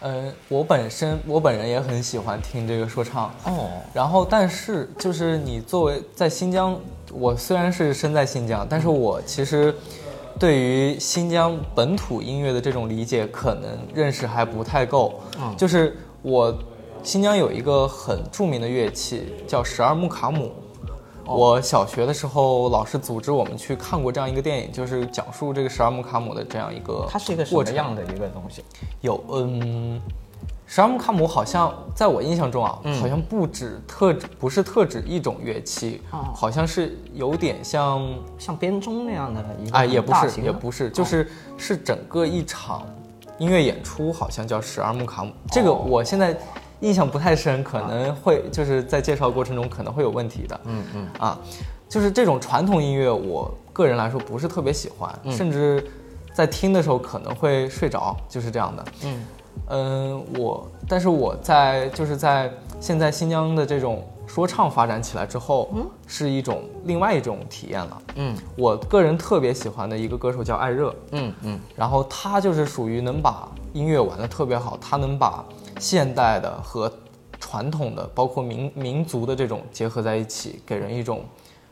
[0.00, 3.34] 呃，我本身我本人也很喜欢听这个说唱。
[3.44, 6.78] 哦，然后，但是就是你作为在新疆，
[7.12, 9.74] 我虽然是身在新疆，但是我其实
[10.38, 15.20] 对于新疆本土音乐的这种理解，可能认识还不太够。
[15.38, 16.54] 嗯就是我
[17.02, 20.52] 新疆有一个很著名的乐器叫十二木卡姆。
[21.26, 27.54] 我小学的时候，老师组织我们去看过这样一个电影，就是讲述这个十二木卡姆的这样一个它是一个什。
[27.54, 28.62] 么样的一个东西？
[29.00, 30.00] 有，嗯，
[30.66, 38.08] 十二木卡姆好像在我印象中啊，好像不止特指不是特指一种乐器，哦好像是有点像
[38.38, 42.82] 像编钟那样的一个啊，也不是也不是，就是是整个一场
[43.38, 45.32] 音乐演出，好像叫十二木卡姆。
[45.50, 46.36] 这个哦我现在
[46.80, 50.60] 印象不太深，可能会就是在介绍过程中可能会有问题的。
[50.64, 51.08] 嗯嗯。
[51.18, 51.38] 啊，
[51.88, 55.32] 就是这种传统音乐，我个人来说不是特别喜欢，嗯。
[55.32, 55.84] 甚至
[56.34, 58.84] 在听的时候可能会睡着，就是这样的。
[59.04, 59.24] 嗯。
[59.68, 68.02] 嗯，我，但是我在就是在现在新疆的这种说唱发展起来之后，嗯，是一种另外一种体验了。
[68.16, 68.36] 嗯。
[68.56, 75.42] 我个人特别喜欢的一个歌手叫艾热，嗯嗯，然后他就是属于能把音乐玩的特别好，他能把
[75.78, 76.92] 现代的和
[77.38, 81.24] 传统的，包括民民族的这种结合在一起，给人一种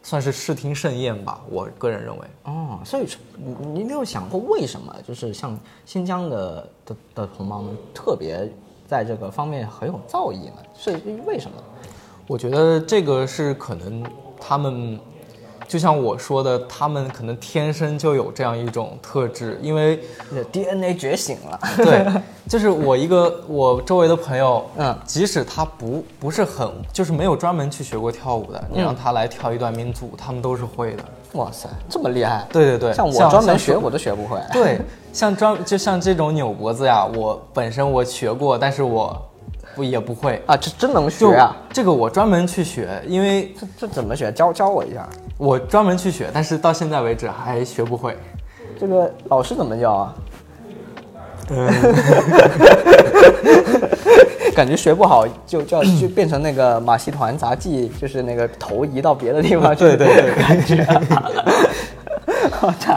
[0.03, 1.43] 算是视听盛宴吧。
[1.49, 8.49] 我个人认为，哦，所以说你你没有想过为什么就是像新疆的的的同胞们特别
[8.87, 10.63] 在这个方面很有造诣呢？
[10.77, 11.57] 是为什么？
[12.27, 14.03] 我觉得这个是可能
[14.41, 14.99] 他们，
[15.67, 20.01] 就像我说的，他们可能天生就有这样一种特质，因为
[20.53, 21.61] DNA 觉醒了。
[21.77, 22.07] 对，
[22.49, 31.05] 就是我一个我周围的朋友，嗯即使他不不是很，就是没有专门去学过跳舞的，你让他来跳一段民族，他们都是会的。
[31.33, 32.47] 哇塞，这么厉害！
[32.53, 34.39] 对对对，像我专门学我都学不会。
[34.53, 34.79] 对，
[35.13, 39.21] 像专就像这种扭脖子呀，我本身我学过，但是我
[39.75, 40.41] 不也不会。
[40.47, 41.57] 啊，这真能学啊！
[41.73, 44.31] 这个我专门去学，因为这这怎么学？
[44.33, 45.09] 教教我一下。
[45.37, 48.17] 我专门去学，但是到现在为止还学不会。
[48.79, 50.15] 这个老师怎么教啊？
[54.55, 59.81] 感觉学不好就就就变成那个马戏团杂技， 就是那个头移到别的地方去。
[59.81, 60.85] 对对对感觉。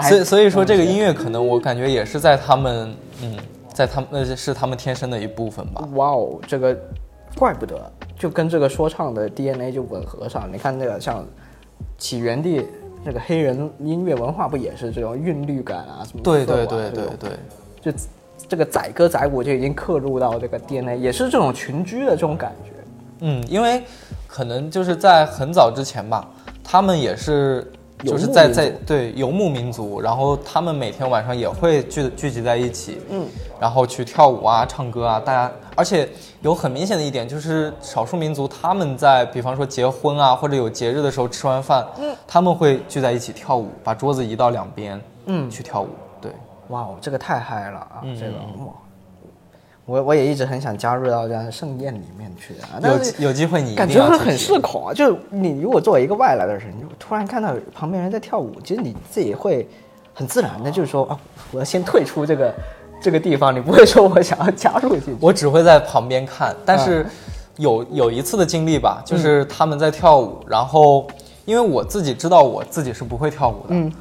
[0.08, 3.36] 所以所以说这个音乐可能我感觉也是在他们，嗯，
[3.78, 5.88] 在他们那是他们天生的一部分吧。
[5.94, 6.76] 哇哦，这个
[7.36, 7.80] 怪不得
[8.18, 10.52] 就跟这个说唱的 DNA 就吻合上。
[10.52, 11.24] 你看那个像
[11.96, 12.66] 起源地
[13.04, 16.24] 那个黑人音乐文化，不也是这种韵律感啊什么？
[16.24, 17.30] 对对对对，对，
[17.80, 17.96] 就
[18.48, 22.72] 这个载歌载舞就已经刻入到这个 DNA，也是这种群居的这种感觉。
[23.20, 23.84] 嗯，因为
[24.26, 26.28] 可能就是在很早之前吧，
[26.64, 27.72] 他们也是
[28.04, 33.26] 就是在在对游牧民族，然后他们每天晚上也会聚聚集在一起，嗯，
[33.60, 36.08] 然后去跳舞啊、唱歌啊，大家，而且
[36.42, 45.90] 有很明显的一点就是少数民族他们在比方说结婚啊或者有节日的时候吃完饭，嗯，他们会聚在一起跳舞，把桌子移到两边，嗯去跳舞，
[46.22, 46.32] 对。
[46.70, 48.02] 哇哦，这个太嗨了啊！
[48.04, 48.34] 嗯这个
[48.66, 48.74] 哇，
[49.88, 54.94] 我我也一直很想加入到这样的盛宴里面去啊，但是有有机会你感觉会很社恐啊。
[54.94, 59.66] 就是你如果作为一个外来的人，你突然看到旁边人在跳舞，其实你自己会
[60.14, 61.18] 很自然的，就是说啊，
[61.54, 62.54] 我要先退出这个
[63.02, 65.16] 这个地方，你不会说我想要加入进去。
[65.22, 67.10] 我只会在旁边看，但是嗯
[67.56, 71.08] 有有一次的经历吧，就是他们在跳舞，然后
[71.46, 73.92] 因为我自己知道我自己是不会跳舞的，嗯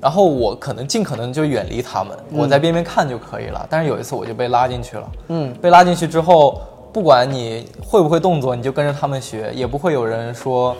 [0.00, 3.66] 然后我可能尽可能就远离他们，我在边边看就可以了。
[3.70, 6.60] 但是有一次我就被拉进去了，嗯，被拉进去之后，
[6.92, 10.76] 不管你会不会动作，你就跟着他们学，也不会有人说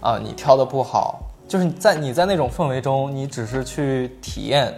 [0.00, 4.72] 啊你跳的不好，就是在你在那种氛围中，你只是去体验，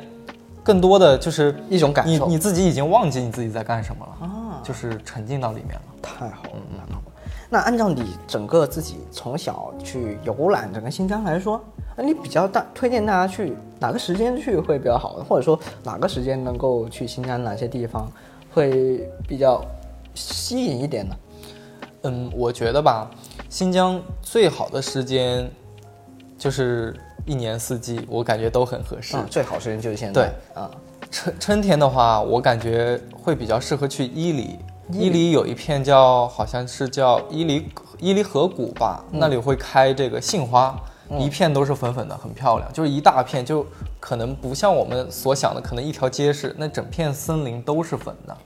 [0.63, 5.83] 更多的就是一种感受你你自己已经忘记你自己在干什么了啊就是沉浸到里面了。
[6.03, 7.13] 太好了，太好了。
[7.51, 11.59] 那按照你整个自己从小去游览整个新疆来说，
[11.97, 18.11] 那你比较大推荐大家去哪个时间去会比较好，或者说哪个时间能够去新疆哪些地方
[18.53, 19.65] 会比较
[20.15, 21.17] 吸引一点呢？
[22.03, 23.11] 嗯，我觉得吧，
[23.49, 25.51] 新疆最好的时间
[26.37, 29.17] 就是一年四季，我感觉都很合适。
[29.17, 30.31] 啊，最好时间就是现在。
[30.55, 30.71] 啊，
[31.11, 34.59] 春春天的话，我感觉会比较适合去伊犁。
[34.91, 40.75] 伊犁有一片叫好像是叫伊犁伊犁河谷吧，那里会开这个杏花，
[41.19, 43.67] 一片都是粉粉的，很漂亮，就是一大片，就
[44.01, 48.37] 可能不像我们所想的，可能一条街是，那整片森林都是粉的。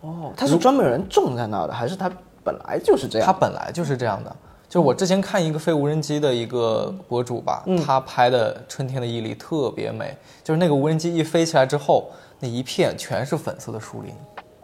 [0.00, 2.10] 哦，它是专门有人种在那儿的，还是它
[2.42, 3.26] 本来就是这样？
[3.26, 4.34] 它本来就是这样的。
[4.68, 14.14] 就是我之前看一个飞无人机的一个博主吧，嗯他拍的春天的伊犁特别美，就是那个无人机一飞起来之后，那一片全是粉色的树林。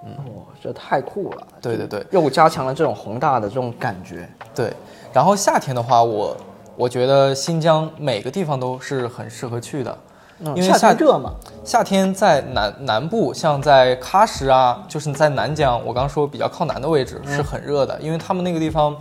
[0.05, 1.47] 哇，这太酷了！
[1.61, 4.29] 对对对又加强了这种宏大的这种感觉。
[4.55, 4.73] 对，
[5.13, 6.37] 然后夏天的话，我
[6.77, 9.99] 我觉得新疆每个地方都是很适合去的，
[10.41, 11.35] 嗯因为夏天热嘛，
[11.65, 18.97] 夏天在南南部，像在喀什啊，就是在南疆，我刚说比较靠南的位置嗯是很热的，因为他们那个地方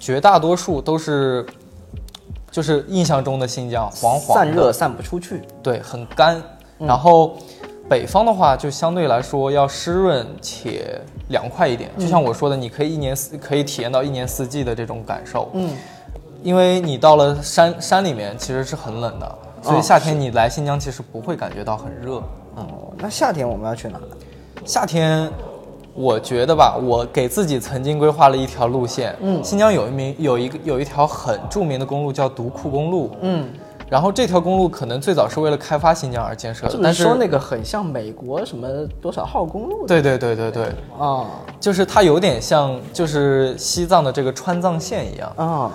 [0.00, 1.46] 绝大多数都是，
[2.50, 5.42] 就是印象中的新疆黄黄散热散不出去。
[5.62, 6.36] 对，很干。
[6.78, 7.36] 嗯然后
[7.88, 11.90] 北方的话，就相对来说要湿润且凉快一点。
[11.98, 15.48] 就像我说的，你可以一年四可以体验到一年四季的这种感受。
[15.52, 15.70] 嗯，
[16.42, 22.16] 因为你到了山山里面，其实是很冷的，所以哦夏天你来新疆其实不会感觉到很热。
[22.56, 24.00] 哦，那夏天我们要去哪？
[24.64, 25.30] 夏天，
[25.94, 29.14] 我觉得吧，我给自己曾经规划了一条路线。
[29.20, 33.12] 嗯新疆有一名有一个有一条很著名的公路叫独库公路。
[33.20, 33.48] 嗯，
[33.88, 38.68] 然后这条公路可能最早是为了开发新疆而建设的，但是说那个很像美国什么
[39.00, 40.64] 多少号公路对对对对对，
[40.98, 41.26] 啊。
[41.60, 45.32] 就是它有点像就是西藏的这个川藏线一样。
[45.36, 45.72] 啊。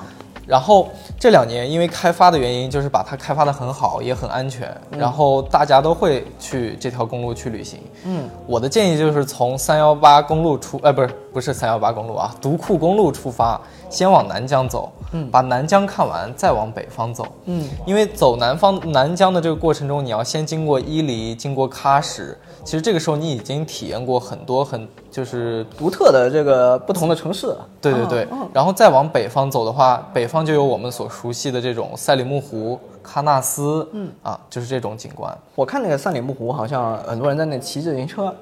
[0.47, 7.79] 然后这两年因为开发的原因，就是把它开发的很好，也很安全，然后大家都会去这条公路去旅行。
[8.03, 13.61] 嗯，我的建议就是从三幺八公路出，呃，不是不是三幺八公路啊，独库公路出发，
[13.91, 17.27] 先往南疆走，嗯，把南疆看完，再往北方走。
[17.45, 35.37] 嗯，因为走南方南疆的这个过程中，你要先经过伊犁，经过喀什，其实这个时候你已经体验过很多很就是独特的这个不同的城市，对对对，然后再往北方走的话，北方就有我们所熟悉的这种赛里木湖、喀纳斯，嗯啊，就是这种景观。
[35.53, 38.33] 我看那个赛里木湖，好像很多人在那骑自行车。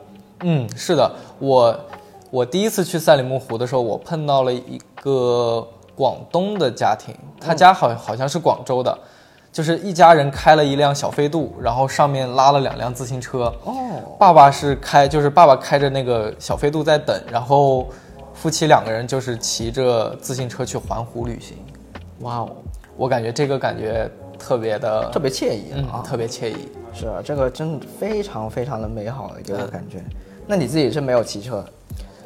[0.41, 1.77] 嗯，是的，我
[2.31, 8.95] 我第一次去赛里木湖的时候，我碰到了一个广东的家庭，他家好好像是广州的，
[9.51, 13.51] 就是一家人开了一辆小飞度，然后上面拉了两辆自行车。
[13.63, 13.73] 哦，
[14.19, 17.87] 爸爸是开，就是爸爸开着那个小飞度在等，然后
[18.33, 21.57] 夫妻两个人就是骑着自行车去环湖旅行。
[22.19, 22.49] 哇哦，
[22.95, 24.07] 我感觉这个感觉
[24.37, 26.03] 特别的特别惬意嗯啊！
[26.05, 26.69] 特别惬意。
[26.93, 29.97] 是啊，这个真的非常非常的美好的给我感觉。
[30.45, 31.63] 那你自己是没有骑车，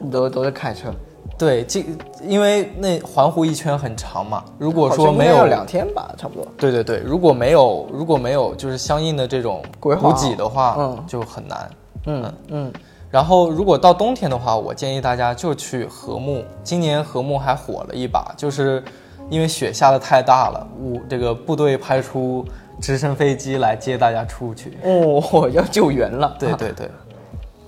[0.04, 0.94] 你都都是开车。
[1.36, 1.84] 对，这
[2.22, 6.46] 因为那环湖一圈很长嘛，如果说没有两天吧，差不多。
[6.58, 11.70] 对对对，如果没有如果没有就是相应的这种补给的话，嗯就很难。
[12.06, 12.74] 嗯嗯，
[13.10, 16.44] 然后如果到冬天的话，我建议大家就去禾木。
[16.64, 18.84] 今年禾木还火了一把，就是
[19.30, 22.46] 因为雪下的太大了，我这个部队派出
[22.80, 24.78] 直升飞机来接大家出去。
[24.84, 26.36] 哦，要救援了。
[26.38, 26.88] 对对对。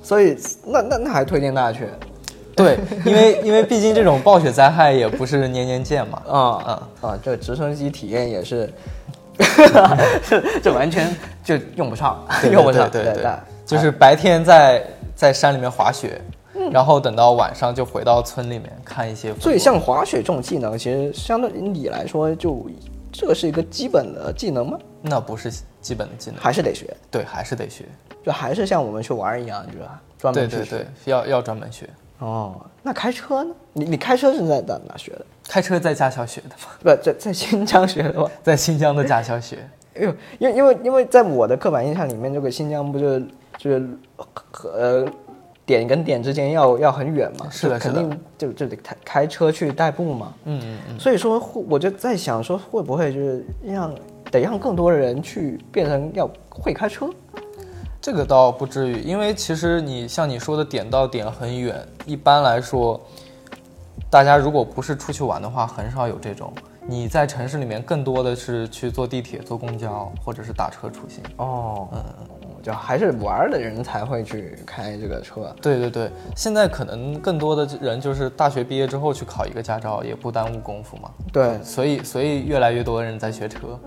[0.03, 1.89] 所以那那那还推荐大家去。
[2.55, 6.21] 对，因为因为毕竟这种暴雪灾害也不是年年见嘛。
[6.27, 7.19] 啊啊啊！
[7.21, 8.71] 这个直升机体验也是，
[10.63, 12.89] 这完全就用不上，用不上。
[12.89, 13.31] 对对对
[13.65, 14.81] 就是白天在
[15.15, 16.21] 在山里面滑雪，
[16.71, 19.33] 然后等到晚上就回到村里面看一些。
[19.35, 22.65] 所以像滑雪这种技能，其实相对于你来说，就
[23.11, 24.77] 这个是一个基本的技能吗？
[25.01, 25.51] 那不是
[25.81, 26.95] 基本的技能，还是得学？
[27.11, 27.85] 对，还是得学。
[28.23, 31.89] 就还是像我们去玩儿一样，就是吧专门对对，要要专门学。
[32.19, 33.53] 哦，那开车呢？
[33.73, 35.25] 你你开车是在哪哪学的？
[35.47, 38.29] 开车在驾校学的吗，不，在在新疆学的吗？
[38.41, 39.57] 在新疆的驾校学。
[39.95, 43.89] 哎呦，因为因为因为在我的刻板印象里面，这个新疆不就是就是
[44.63, 45.05] 呃
[45.65, 47.47] 点跟点之间要要很远嘛？
[47.49, 50.33] 是的肯定就就得开开车去代步嘛。
[50.45, 50.99] 嗯嗯嗯。
[50.99, 53.93] 所以说会，我就在想说，会不会就是让
[54.31, 57.09] 得让更多的人去变成要会开车？
[58.05, 63.01] 这个倒不至于，因为其实你像你说的点到点很远，一般来说，
[64.11, 66.53] 大家如果不是出去玩的话，很少有这种。
[66.87, 71.23] 你在城市里面更多的是去坐地铁、坐公交，或者是打车出行。
[71.37, 72.03] 哦，嗯，
[72.61, 75.51] 就还是玩儿的人才会去开这个车。
[75.59, 81.09] 对对对，现在可能更多的人就是大学毕业之后去考一个驾照，也不耽误功夫嘛。
[81.33, 83.79] 对，所以所以越来越多的人在学车。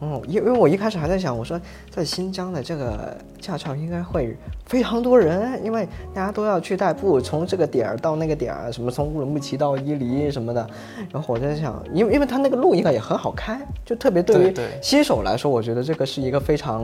[0.00, 1.58] 嗯，因因为我一开始还在想，我说
[1.90, 4.36] 在新疆的这个驾照应该会
[4.66, 10.68] 非常多人，因为大家都要去代步，从这个点儿到那个点儿，什么从乌鲁木齐到伊犁什么的。
[11.10, 16.82] 然后我在想，因为因为它那个路应该也很好开，就特别对于新手来说，我觉得这个是一个非常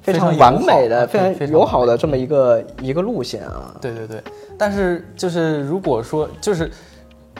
[0.00, 3.74] 非非常完美的、非常友好的这么一个一个路线啊。
[3.80, 4.22] 对对对，
[4.56, 6.70] 但是就是如果说就是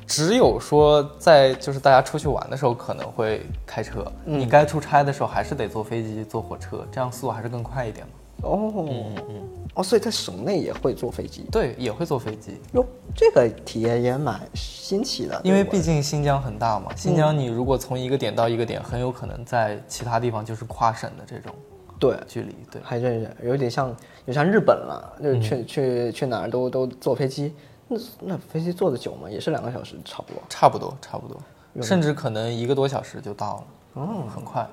[0.07, 8.13] 只有说在就是大家出去玩的时候可能会开车，你该出差的时候还是得坐飞机、坐火车，这样速度还是更快一点嘛。
[8.43, 12.85] 哦，嗯嗯，哦，所以在省内也会坐飞机对，也会坐飞机，哟，
[13.15, 15.41] 这个体验也蛮新奇的。
[15.45, 21.55] 因为毕竟新疆很大嘛，新疆你如果从一个点到一个点，很有可能在其他地方就是跨省的这种
[21.99, 22.55] 对距离。
[22.71, 23.97] 对，还真是有点像，
[24.27, 27.55] 有像日本了，就是去、嗯去去哪儿都都坐飞机，
[27.89, 29.31] 那那飞机坐的久吗？
[29.31, 30.43] 也是两个小时差不多。
[30.49, 31.39] 差不多差不多，
[31.83, 33.65] 甚至可能一个多小时就到了，
[33.97, 34.67] 嗯，很快。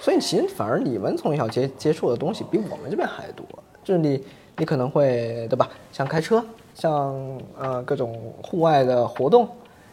[0.00, 3.46] 所以其实反而你们从小接接触的东西比我们这边还多，
[3.82, 4.24] 就是你
[4.56, 5.68] 你可能会对吧？
[5.90, 7.14] 像开车，像
[7.58, 9.48] 呃各种户外的活动、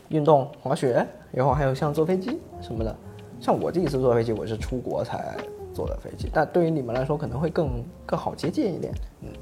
[0.09, 2.95] 运动、滑雪，然后还有像坐飞机什么的。
[3.39, 5.37] 像我第一次坐飞机，我是出国才
[5.79, 8.93] 坐的飞机，但对于你们来说可能会更更好接近一点。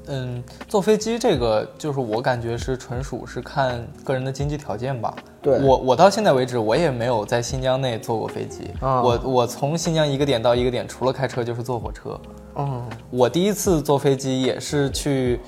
[0.06, 5.12] 嗯，坐飞机这个就是我感觉是纯属是看个人的经济条件吧。
[5.42, 8.70] 对我我到现在为止我也没有在新疆内坐过飞机。
[8.80, 12.16] 嗯我我从新疆一个点到一个点，除了开车就是坐火车。
[12.54, 15.40] 嗯，我第一次坐飞机也是去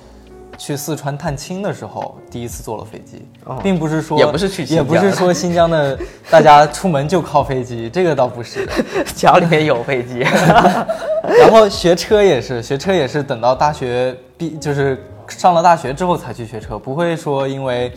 [0.63, 5.97] 去四川探亲的时候第一次坐了飞机，哦并不是说也不是去新也不是说新疆的
[6.29, 8.69] 大家出门就靠飞机，这个倒不是。
[9.15, 10.19] 家里面有飞机，
[11.39, 17.91] 然后学车也是，学车也是等到大学毕，就是上了大学之后才去学车，不会说因为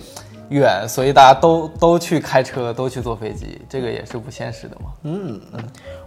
[0.50, 4.92] 远，所以大家都都去开车，都去坐飞机，这个也是不现实的嘛。
[5.02, 5.60] 嗯嗯，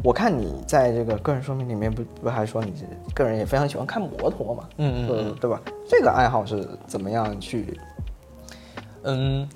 [0.04, 2.74] 我看你在这个个人说明里面不不还说你
[3.14, 5.60] 个人也非常喜欢看摩托嘛，嗯嗯嗯，对吧？
[5.90, 7.80] 这个爱好是怎么样去？
[9.04, 9.48] 嗯，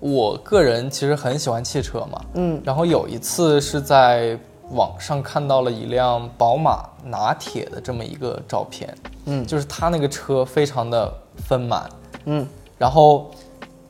[0.00, 2.60] 我个人其实很喜欢汽车嘛，嗯。
[2.64, 4.38] 然后有一次是在
[4.70, 8.92] 网上看到了一辆宝马拿铁的这么一个照片，
[9.26, 9.46] 嗯。
[9.46, 11.12] 就是他那个车非常的
[11.46, 11.88] 丰满，
[12.24, 12.46] 嗯。
[12.78, 13.30] 然后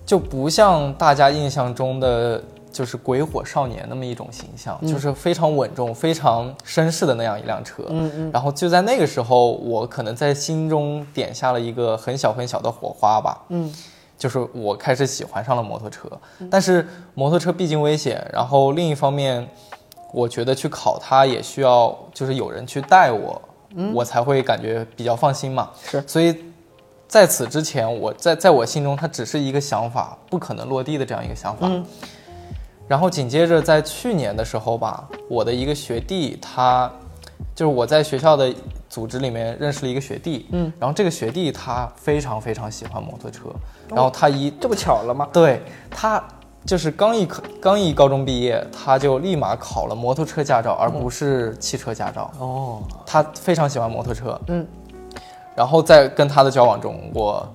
[0.06, 2.40] 就不像大家印象中的
[2.70, 7.82] 就是鬼火少年那么一种形象，就是非常稳重、非常绅士的那样一辆车。
[7.88, 8.30] 嗯嗯。
[8.32, 13.42] 然后就在那个时候，我可能在心中点下了一个很小很小的火花吧。
[13.48, 13.72] 嗯。
[14.18, 16.08] 就是我开始喜欢上了摩托车，
[16.50, 19.46] 但是摩托车毕竟危险，然后另一方面，
[20.10, 23.42] 我觉得去考它也需要就是有人去带我，
[23.92, 25.70] 我才会感觉比较放心嘛。
[25.82, 26.02] 是。
[26.06, 26.34] 所以
[27.08, 31.66] 在此之前，我在在我心中它只是一个想法，不可能落地的这样一个想法。
[31.68, 31.84] 嗯
[32.88, 36.90] 然后紧接着在去年的时候吧，我的一个学弟他。
[37.54, 38.54] 就是我在学校的
[38.88, 43.44] 组织里面认识了一个学弟，嗯，然后这个学弟他非常非常喜欢摩托车，
[43.88, 45.26] 然后他一这不巧了吗？
[45.32, 46.22] 对他
[46.66, 52.30] 就是刚一考刚一高中毕业，他就立马考了摩托车驾照，而不是汽车驾照。
[52.38, 54.66] 哦，他非常喜欢摩托车，嗯，
[55.56, 57.48] 然后在跟他的交往中，我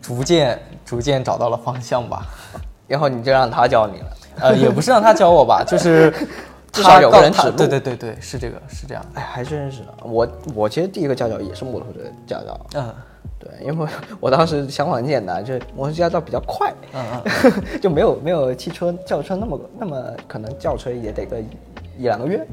[0.00, 2.26] 逐渐逐渐找到了方向吧。
[2.86, 4.06] 然后你就让他教你了。
[4.38, 6.08] 呃，也不是让他教我吧， 就是
[6.70, 9.04] 至少他告他有个人指路对对对对，是这个是这样。
[9.14, 12.94] 哎，还真是我我其实第一个驾照也是摩托车驾照，嗯
[13.40, 13.88] 对，因为
[14.20, 21.46] 我当时想法很简单，就是摩托车驾照比较快，嗯嗯， 就没有没有汽车轿车那么那么可能轿车也得个一
[21.98, 22.46] 一两个月，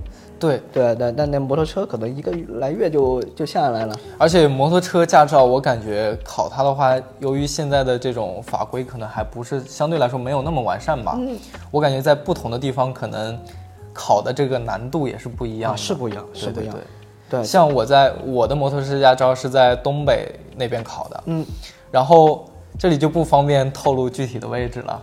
[0.48, 3.96] 对，对，但但那摩托车可能一个来月就就下来了。
[4.18, 11.38] 而且摩托车驾照，我感觉考它的话，由于现在的这种法规可能还不是相对来说没有那么完善吧，嗯。
[11.72, 13.40] 我感觉在不同的地方可能
[13.94, 16.74] 考的这个难度也是不一样的，啊是不一样是不一样。
[16.74, 16.88] 对对对。
[17.30, 21.46] 对，像我在我的摩托车驾照是在东北那边考的，嗯，
[21.90, 22.46] 然后
[22.78, 25.02] 这里就不方便透露具体的位置了，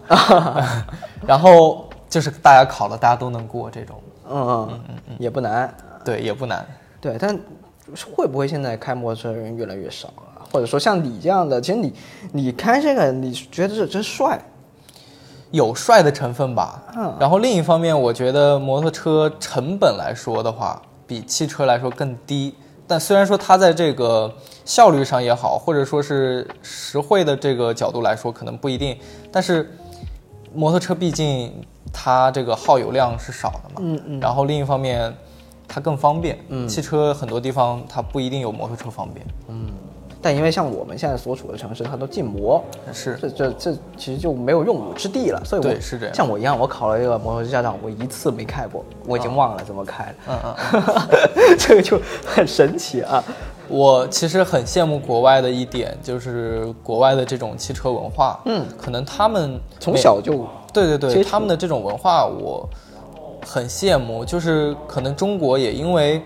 [1.26, 3.96] 然后就是大家考了，大家都能过这种，
[4.30, 5.74] 嗯嗯嗯，也不难。
[6.04, 6.66] 对，也不难。
[7.00, 7.38] 对，但
[8.14, 10.46] 会不会现在开摩托车的人越来越少了？
[10.52, 11.92] 或者说像你这样的，其实你
[12.32, 14.40] 你开这个，你觉得这真帅？
[15.50, 22.54] 有帅的成分吧，嗯然后另一方面，我觉得摩托车成本来说的话，比汽车来说更低。
[22.86, 24.32] 但虽然说它在这个
[24.64, 28.96] 效率上也好，或者说是实惠的这个角度来说，可能不一定，
[29.32, 29.76] 但是
[30.54, 31.52] 摩托车毕竟
[31.92, 34.20] 它这个耗油量是少的嘛，嗯嗯。
[34.20, 35.14] 然后另一方面
[35.68, 39.24] 它更方便，嗯，汽车很多地方它不一定有摩托车方便，
[40.22, 42.62] 但因为像我们现在所处的城市，它都禁摩，
[42.92, 45.40] 是这这这其实就没有用武之地了。
[45.44, 50.14] 所以我对是这样像我一样，我考了一个摩托车驾照，我一次没开过，我已经忘了怎么开了。
[50.28, 51.56] 嗯嗯。
[51.58, 53.22] 这个就很神奇啊。
[53.66, 58.40] 我其实很羡慕国外的一点，就是国外的这种汽车文化。
[58.46, 62.68] 嗯，可能他们从小就对对对，接触他们的这种文化我
[63.46, 64.24] 很羡慕。
[64.24, 66.20] 就是可能中国也因为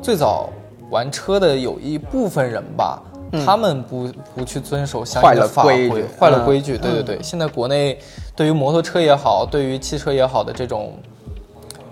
[0.00, 0.48] 最早
[0.88, 3.02] 玩车的有一部分人吧，
[3.44, 6.78] 他们不不去遵守相应嗯坏了的法规规矩，嗯坏了规矩。
[6.78, 7.98] 对对对，现在国内
[8.34, 10.94] 对于摩托车也好，对于汽车也好的这种。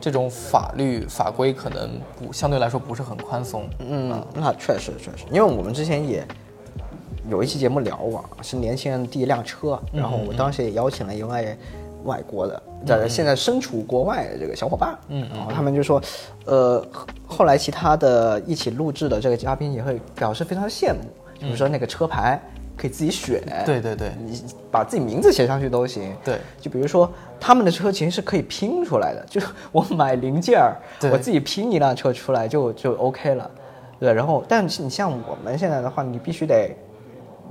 [0.00, 6.22] 这种法律法规可能不相对来说不是很宽松，嗯，那确实确实，因为我们之前也
[7.30, 11.56] 有一期节目聊过，是年轻人第一辆车，然后我当时也邀请了一位
[12.04, 15.98] 外国的，在现在身处国外的这个小伙伴，嗯，然后他们就说，
[16.44, 16.86] 呃，
[17.26, 21.00] 后来其他的一起录制的这个嘉宾也会表示非常羡慕，
[21.44, 22.40] 比如说那个车牌
[22.76, 24.10] 可以自己选，对对对。
[24.24, 26.38] 你把自己名字写上去都行，对。
[26.60, 30.76] 就比如说他们的车其实是可以拼出来的，就是我买零件儿，
[31.12, 33.50] 我自己拼一辆车出来就就 OK 了，
[34.00, 34.12] 对。
[34.12, 36.74] 然后，但是你像我们现在的话，你必须得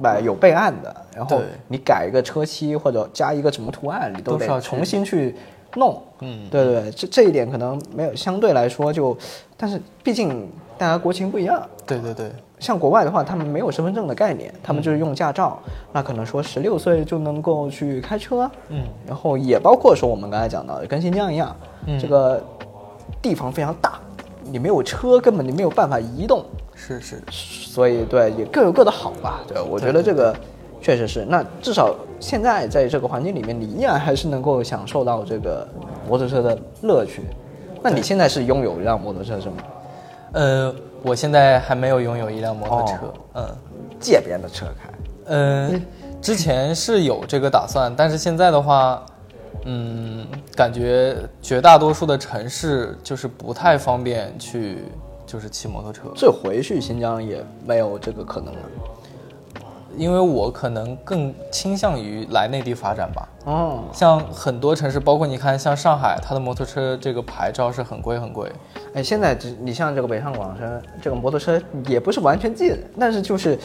[0.02, 5.36] 买有备案的，然后你改一个车漆或者加一个什么图案，你都得重新去
[5.76, 6.02] 弄。
[6.20, 9.18] 嗯对对，这这一点可能没有相对来说就，
[9.56, 15.60] 但是毕竟大家国情不一样，对对对，像国外的话，他们没有身份证的概念，他们就是用驾照，
[15.92, 21.56] 那可能说十六岁就能够去开车，嗯，然后也包括说我们刚才讲到的，跟新疆一样，
[21.86, 22.00] 嗯。
[22.00, 22.42] 这个
[23.22, 24.00] 地方非常大，
[24.44, 26.44] 你没有车根本就没有办法移动，
[26.76, 29.42] 是是，所以对也各有各的好吧。
[29.48, 30.36] 对，我觉得这个
[30.82, 31.26] 确实是。
[31.26, 35.68] 那至少现在在这个环境里面，你依然还是能够享受到这个
[36.10, 37.22] 摩托车的乐趣。
[37.82, 39.58] 那你现在是拥有一辆摩托车是吗？
[40.34, 43.46] 呃，我现在还没有拥有一辆摩托车，嗯
[44.00, 44.90] 借别人的车开。
[45.28, 45.82] 嗯、
[46.22, 49.06] 之前是有这个打算，但是现在的话，
[49.66, 54.80] 嗯，感觉绝大多数的城市就是不太方便去，
[55.26, 56.02] 就是骑摩托车。
[56.16, 58.60] 这回去新疆也没有这个可能了。
[59.96, 63.28] 因为我可能更倾向于来内地发展吧。
[63.46, 68.52] 哦，像很多城市，包括你看，像上海，它的摩托车这个牌照是很贵很贵。
[68.94, 73.58] 哎，现在只你像这个北上广深，这个摩托车也不是完全禁，但是就是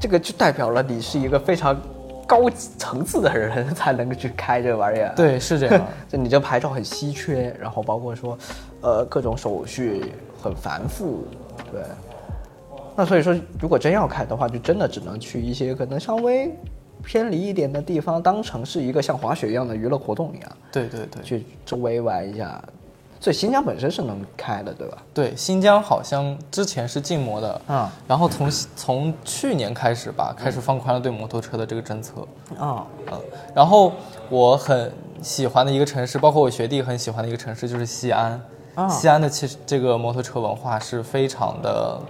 [0.00, 1.78] 这个就代表了你是一个非常
[2.26, 2.48] 高
[2.78, 5.12] 层次的人才能够去开这玩意儿。
[5.16, 5.86] 对，是这样。
[6.08, 8.38] 就你这牌照很稀缺，然后包括说，
[8.80, 10.12] 呃，各种手续
[10.42, 11.24] 很繁复，
[11.70, 11.82] 对。
[12.98, 16.52] 那所以说，如果真要开的话，就真的只能去一些可能稍微
[17.04, 22.60] 偏离一点的地方，当成是一个像滑雪一样的娱乐活动一样，对对对去周围玩一下。
[23.20, 24.98] 所以新疆本身是能开的，对吧？
[25.14, 32.26] 对，新疆好像之前是禁摩的，啊然后从从去年开始吧，开始放宽了对摩托车的这个政策。
[32.58, 33.20] 啊，嗯，
[33.54, 33.92] 然后
[34.28, 34.92] 我很
[35.22, 38.40] 喜欢的一个城市，包括我学弟很喜欢的一个城市就是西安。
[38.74, 42.00] 啊西安的其实这个摩托车文化是非常的，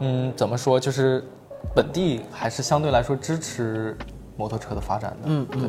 [0.00, 1.24] 嗯，怎么说，就是
[1.74, 3.96] 本地还是相对来说支持
[4.36, 5.16] 摩托车的发展的。
[5.26, 5.62] 嗯对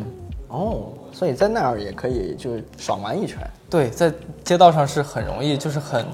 [0.48, 3.40] 哦，所以在那儿也可以就爽玩一圈。
[3.70, 4.14] 对，在
[4.44, 6.06] 街道上是很容易，就是很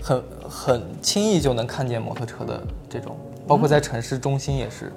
[0.00, 3.16] 很很轻易就能看见摩托车的这种，
[3.46, 4.92] 包括在城市中心也是。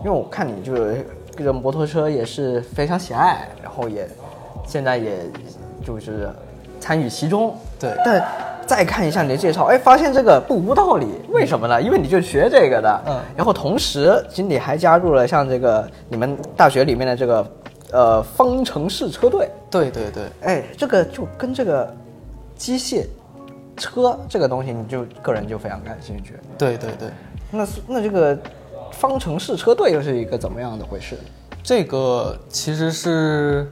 [0.00, 1.04] 因为我看你就是
[1.36, 4.08] 这个摩托车也是非常喜爱，然后也
[4.64, 5.26] 现在也
[5.84, 6.30] 就是
[6.78, 7.56] 参与其中。
[7.80, 8.24] 对但
[8.68, 11.06] 再看一下你的介绍，哎，发现这个不无道理。
[11.30, 11.80] 为什么呢？
[11.80, 17.50] 因为你就学这个的，嗯然后同时，经理还加入了像这个你们大学里面的这个
[17.92, 19.48] 呃方程式车队。
[19.70, 21.90] 对对对，哎，这个就跟这个
[22.56, 23.06] 机械
[23.74, 26.34] 车这个东西，你就个人就非常感兴趣。
[26.58, 27.08] 对对对。
[27.50, 28.38] 那那这个
[28.92, 31.16] 方程式车队又是一个怎么样的回事？
[31.62, 33.70] 这个其实是，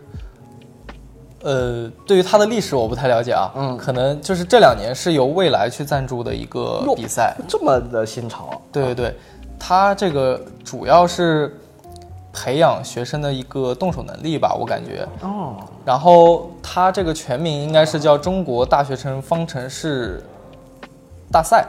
[1.46, 3.76] 呃，对于它的历史我不太了解啊，嗯。
[3.76, 9.16] 可能就是这两年是由未来去赞助的一个比赛，这么的新潮，对对对，
[9.56, 11.56] 它这个主要是
[12.32, 15.06] 培养学生的一个动手能力吧，我感觉。
[15.22, 20.20] 哦，然后它这个全名应该是叫中国大学生方程式
[21.30, 21.64] 大赛，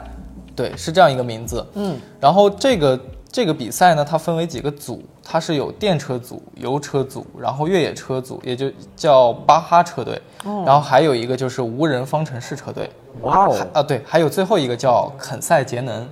[0.56, 1.64] 对，是这样一个名字。
[1.74, 2.98] 嗯，然后这个
[3.38, 10.20] 这个比赛呢，它分为几个组，它是有电车组、油车组，然后越野车组，也就叫巴哈车队，
[10.66, 12.90] 然后还有一个就是无人方程式车队。
[13.20, 16.04] 哇哦，啊，对，还有最后一个叫肯赛节能，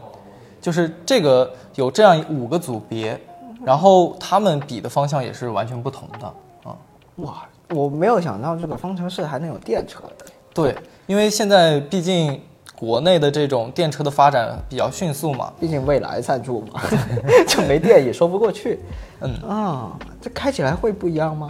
[0.60, 3.20] 就是这个有这样五个组别，
[3.64, 6.26] 然后他们比的方向也是完全不同的
[6.62, 6.76] 啊。
[7.16, 10.04] 哇，我没有想到这个方程式还能有电车。
[10.54, 10.76] 对，
[11.08, 12.40] 因为现在毕竟
[12.76, 16.80] 国内的这种电车的发展比较迅速嘛，毕竟未来赞助嘛，
[17.48, 18.80] 就没电也说不过去。
[19.20, 21.48] 嗯啊，这开起来会不一样吗？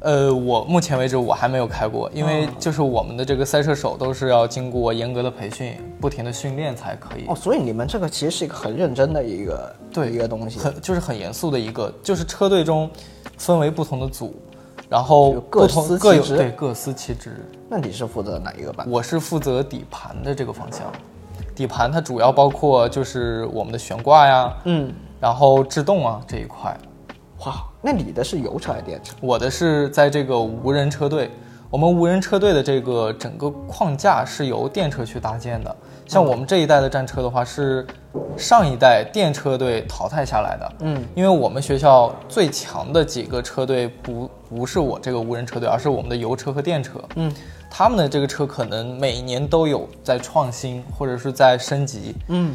[0.00, 12.90] 呃，我目前为止我还没有开过，因为就是我们的这个赛车手都是要经过严格的培训，不停的训练才可以哦，，所以你们这个其实是一个很认真的一个对一个东西，很就是很严肃的一个，就是车队中
[13.38, 14.34] 分为不同的组，
[14.88, 17.44] 然后各同司其各有职对各司其职。
[17.68, 18.86] 那你是负责哪一个班？
[18.88, 20.82] 我是负责底盘的这个方向，
[21.54, 26.76] 底盘它主要包括就是我们的悬挂呀，嗯，然后制动啊这一块。
[27.44, 29.14] 哇，那你的是油车还是电车？
[29.20, 31.30] 我的是在这个无人车队，
[31.68, 35.76] 我们无人车队的这个整个框架是由电车去搭建的。
[36.06, 37.86] 像我们这一代的战车的话，是
[38.36, 40.72] 上一代电车队淘汰下来的。
[40.80, 47.02] 嗯，因为我们学校最强的几个车队不不是我这个无人车队，而是我们的油车和电车。
[47.16, 47.32] 嗯，
[47.70, 52.14] 他们的这个车可能每年都有在创新或者是在升级。
[52.28, 52.54] 嗯，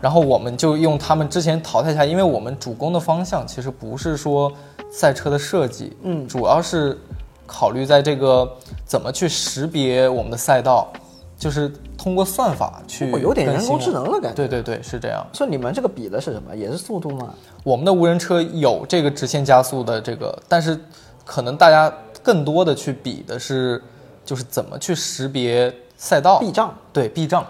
[0.00, 4.52] 然后我们就用他们之前淘汰下，因为我们主攻的方向其实不是说
[4.90, 6.98] 赛车的设计，嗯主要是
[7.46, 8.48] 考虑在这个
[8.84, 10.92] 怎么去识别我们的赛道，
[11.40, 15.26] 就是通过算法去哦有点人工智能的感觉对对对，是这样。
[15.32, 16.54] 所以你们这个比的是什么？
[16.54, 17.32] 也是速度吗？
[17.64, 20.78] 我们的无人车有这个直线加速的这个，但是
[21.24, 21.90] 可能大家
[22.22, 23.82] 更多的去比的是，
[24.22, 26.74] 就是怎么去识别赛道避障。
[26.92, 27.46] 对避障。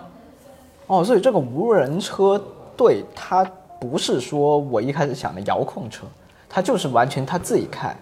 [0.86, 2.40] 哦，所以这个无人车
[2.76, 3.44] 队它
[3.80, 6.06] 不是说我一开始想的遥控车，
[6.48, 7.92] 它就是完全它自己开。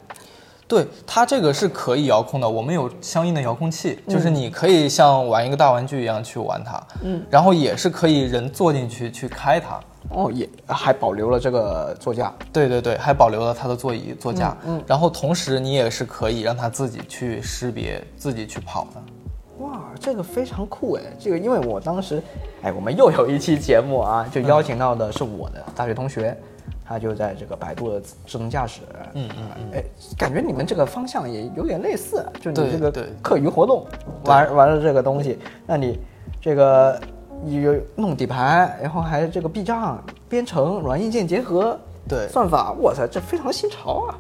[0.69, 12.31] 对它这个是可以遥控的，我们有相应的遥控器，就是你可以像玩一个大玩具一样去玩它，嗯，然后也是可以人坐进去去开它，哦，也还保留了这个座驾。
[12.53, 19.03] 对对对，还保留了它的座椅座驾，嗯，然后同时你也是可以让它自己去识别，自己去跑的。
[19.65, 21.03] 哇，这个非常酷哎！
[21.19, 22.23] 这个因为我当时，
[22.63, 26.37] 哎，我们又有一期节目啊，就邀请到的是我的大学同学，
[26.85, 28.81] 他就在这个百度的智能驾驶，
[29.15, 29.85] 嗯嗯嗯，哎，
[30.17, 32.91] 感觉你们这个方向也有点类似，就你这个
[33.23, 33.87] 课余活动
[34.25, 35.99] 玩玩了这个东西，那你
[36.41, 37.01] 这个
[37.47, 42.29] 有弄底盘，然后还这个避障、编程、软硬件结合，对。
[42.29, 44.19] 算法，哇塞，这非常新潮啊！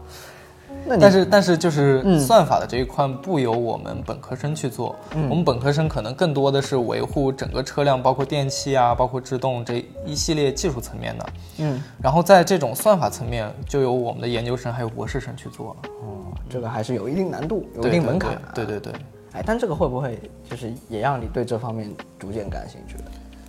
[0.88, 11.26] 那但是但是就是嗯算法的这一块不由我们本科生去做，嗯我们本科生可能更多的是维护整个车辆，包括电器啊，包括制动这一系列技术层面的。
[11.58, 19.00] 嗯，然后在这种算法层面，就由我们的研究生还有博士生去做了，哦，这个还是有一定难度，有一定门槛、啊对对对对。
[19.32, 20.18] 哎，但这个会不会
[20.48, 23.04] 就是也让你对这方面逐渐感兴趣了？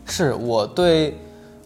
[0.05, 1.15] 是我对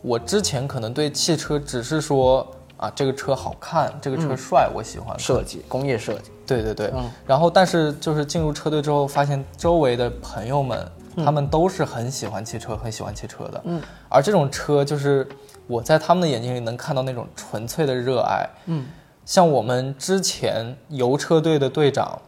[0.01, 2.45] 我之前可能对汽车只是说
[2.83, 5.17] 啊，这个车好看，这个车帅，我喜欢。
[5.17, 13.61] 设计、工业设计，对对对，嗯然后但是就是进入车队之后，发现周围的朋友们，他们都是很喜欢汽车，很喜欢汽车的。
[13.63, 15.25] 嗯，而这种车就是
[15.65, 18.45] 我在他们的眼睛里能看到那种纯粹的热爱。
[18.65, 18.85] 嗯，
[19.25, 22.19] 像我们之前油车队的队长，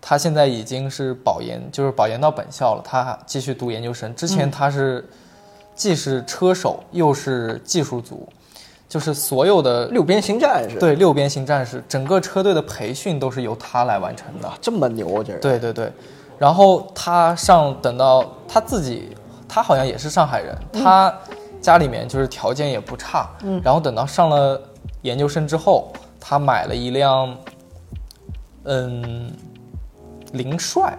[0.00, 4.14] 他现在已经是保研，就是保研到本校了，他继续读研究生。
[4.14, 5.04] 之前他是
[5.74, 8.28] 既是车手又是技术组，
[8.88, 14.48] 就是所有的六边形战士，对六边形战士，整个车队的培训都是由他来完成的。
[14.48, 15.42] 啊，这么牛，这人。
[15.42, 15.92] 对对对，
[16.38, 19.14] 然后他上等到他自己，
[19.46, 21.14] 他好像也是上海人，他
[21.60, 24.58] 家里面就是条件也不差，嗯，然后等到上了
[25.02, 27.36] 研究生之后，他买了一辆，
[28.64, 29.30] 嗯，
[30.32, 30.96] 凌帅，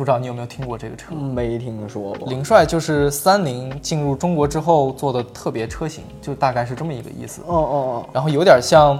[0.00, 1.14] 不知道你有没有听过这个车？
[1.14, 2.26] 没听说过。
[2.26, 7.42] 凌帅就是三菱进入中国之后做的特别车型，就大概是这么一个意思。
[7.42, 8.98] 哦哦哦然后有点像，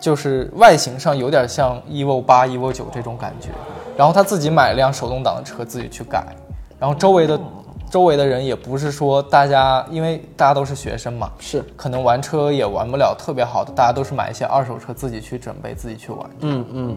[0.00, 3.50] 就是外形上有点像 evo 八、evo 九这种感觉。
[3.96, 6.26] 然后他自己买了辆手动挡的车，自己去改。
[6.80, 7.40] 然后周围的
[7.88, 16.30] 周围的人也不是说大家，因为大家都是学生嘛哦，，是，可能玩车也玩不了特别好的，大家都是买一些二手车自己去准备，自己去玩。
[16.40, 16.96] 嗯嗯。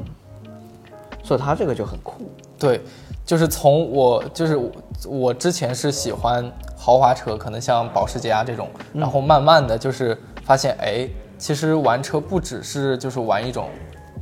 [1.24, 2.32] 所以他这个就很酷。
[2.62, 2.80] 对，
[3.26, 4.72] 就是从我就是我
[5.06, 11.10] 我之前是喜欢豪华车，可能像保时捷啊这种，然后慢慢的就是发现，哎，
[11.40, 13.68] 其实玩车不只是就是玩一种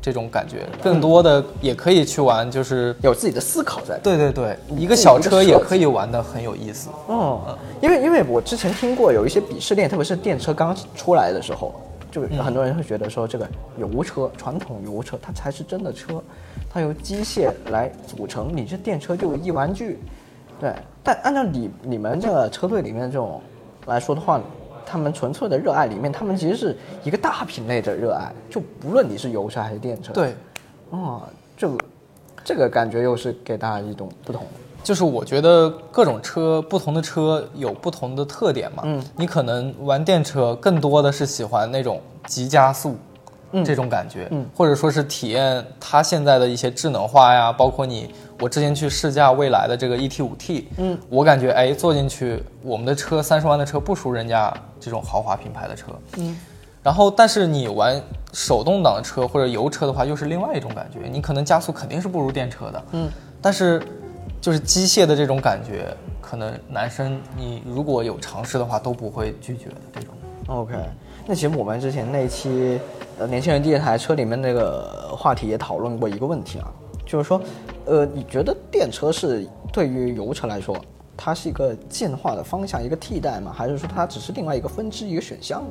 [0.01, 3.99] 这种感觉，更多的也可以去玩，就是有自己的思考在。
[4.01, 6.89] 对对对，一个小车也可以玩的很有意思。
[7.07, 11.73] 哦，因为因为我之前听过有一些鄙视链，特别是电车刚出来的时候，
[12.11, 13.47] 就很多人会觉得说这个
[13.77, 16.21] 油车传统油车它才是真的车，
[16.69, 19.99] 它由机械来组成，你这电车就一玩具。
[20.59, 23.41] 对，但按照你你们这个车队里面这种
[23.85, 24.41] 来说的话，
[24.85, 30.35] 他们纯粹的热爱里面，他们其实是一个大品类的热爱，就不论你是油车还是电车。，对，
[30.89, 31.21] 哦，
[31.55, 31.77] 这个
[32.43, 34.49] 这个感觉又是给大家一种不同的。
[34.83, 38.83] 就是我觉得各种车，不同的车有不同的特点嘛。
[38.85, 42.97] 嗯，你可能玩电车更多的是喜欢那种急加速，
[43.63, 56.37] 这种感觉，嗯或者说是体验它现在的一些智能化呀，包括你我之前去试驾蔚来的这个 ET 五 T，嗯，我感觉哎坐进去，我们的车三十万的车不输人家这种豪华品牌的车，嗯。
[56.81, 58.01] 然后，但是你玩
[58.31, 61.09] 手动挡的车或者油车的话，又是另外一种感觉。
[61.11, 63.09] 你可能加速肯定是不如电车的，嗯，
[63.41, 63.83] 但是
[64.41, 70.09] 就是机械的这种感觉，可能男生你如果有尝试的话，都不会拒绝的这种。
[70.47, 70.73] OK，
[71.27, 72.79] 那其实我们之前那期
[73.19, 76.71] 呃年轻人第一台车里面那个话题也讨论过一个问题啊，
[77.05, 77.39] 就是说，
[77.85, 80.75] 呃，你觉得电车是对于油车来说，
[81.15, 83.53] 它是一个进化的方向，一个替代吗？
[83.55, 85.63] 还是说它只是另外一个分支，一个选项？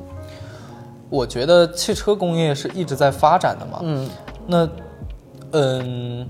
[1.09, 4.09] 我觉得汽车工业是一直在发展的嘛，嗯，
[4.45, 4.69] 那
[5.51, 6.27] 嗯，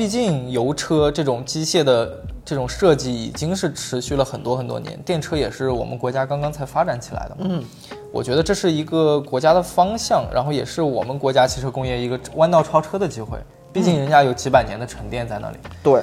[0.00, 2.10] 毕竟油车这种机械的
[2.42, 7.46] 这种设计已经是持续了很多很多年，电车也是我们国家刚刚才发展起来的嘛。
[7.50, 7.62] 嗯，
[8.10, 13.36] 我觉得这是一个国家的方向，然后也是我们国家汽车工业一个弯道超车的机会。
[13.74, 15.58] 毕竟人家有几百年的沉淀在那里。
[15.82, 16.00] 对，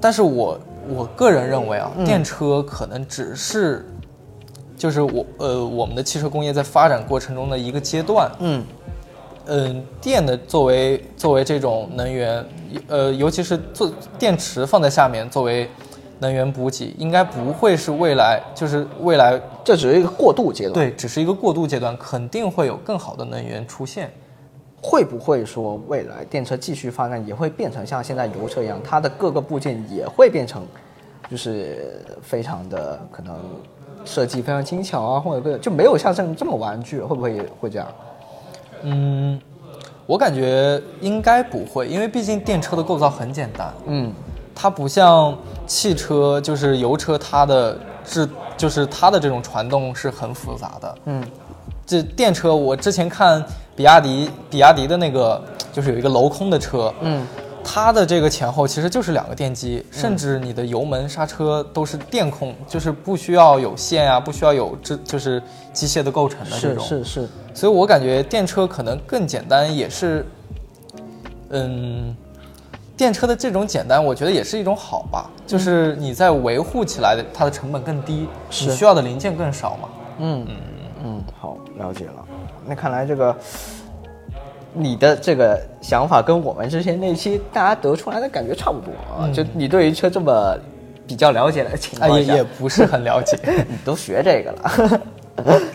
[0.00, 0.58] 但是我
[0.88, 3.86] 我个人认为啊，电车可能只是，
[4.74, 8.32] 就是我呃我们的汽车工业在发展过程中的一个阶段。
[8.38, 8.64] 嗯
[9.50, 12.44] 嗯，电的作为作为这种能源，
[12.86, 15.68] 呃，尤其是做电池放在下面作为
[16.20, 24.10] 能源补给，应该不会是未来，就是未来这只是一个过渡阶段。，对，只是一个过渡阶段，肯定会有更好的能源出现。
[24.80, 30.64] 会不会说未来电车继续发展，也会变成像现在油车一样，它的各个部件也会变成，
[31.28, 33.34] 就是非常的可能
[34.04, 37.88] 设计非常精巧啊，或者各就没有像这这么玩具，会不会也会这样？
[38.82, 39.40] 嗯，
[40.08, 44.10] 我感觉应该不会，因为毕竟电车的构造很简单，嗯，
[44.54, 45.36] 它不像
[45.66, 50.94] 汽车，就是油车，它的制就是它的这种传动是很复杂的。
[51.04, 51.22] 嗯，
[51.84, 53.44] 这电车我之前看
[53.76, 55.44] 比亚迪，比亚迪的那个
[55.74, 57.26] 就是有一个镂空的车，嗯，
[57.62, 65.42] 它的这个前后其实就是两个电机，甚至你的油门、刹车都是电控，就是不需要有线啊，不需要有这就是
[65.72, 66.84] 机械的构成的这种。
[66.84, 70.26] 是是，所以我感觉电车可能更简单，也是，
[71.50, 72.16] 嗯，
[72.96, 79.88] 电车的这种简单，我觉得也是一种好吧，就是你在维护起来的它的成本更低，你需要的零件更少嘛。
[80.20, 80.56] 嗯嗯
[81.04, 82.24] 嗯，好，了解了。
[82.66, 83.34] 那看来这个
[84.72, 90.56] 你的这个想法跟我们之前那期大家得出来的感觉差不多啊，就你对于车这么
[91.06, 93.38] 比较了解的情啊，况下，也也不是很了解。
[93.68, 95.00] 你都学这个了。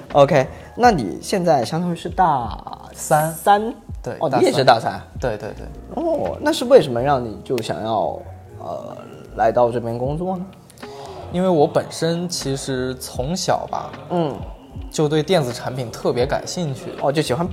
[0.13, 2.57] OK，那你现在相当于是大
[2.93, 3.73] 三三，
[4.19, 5.01] 哦，你也是大三。
[5.19, 5.65] 对对对，
[5.95, 8.19] 哦，那是为什么让你就想要
[8.59, 8.95] 呃
[9.37, 10.45] 来到这边工作呢？
[11.31, 14.35] 因为我本身其实从小吧嗯，
[14.91, 17.47] 就对电子产品特别感兴趣，哦，就喜欢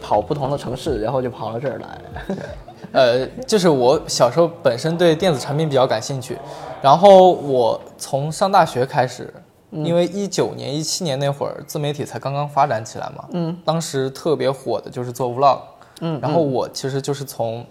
[0.00, 2.36] 跑不同的城市，然后就跑到这儿来。
[2.92, 6.36] 呃，就是我小时候本身对电子产品比较感兴趣，
[6.82, 9.32] 然后我从上大学开始，
[9.70, 15.58] 因为一九年、一七年那会儿自媒体才刚刚发展起来嘛，嗯，当时特别火的就是做 vlog，
[16.00, 16.18] 嗯。
[16.20, 17.64] 然后我其实就是从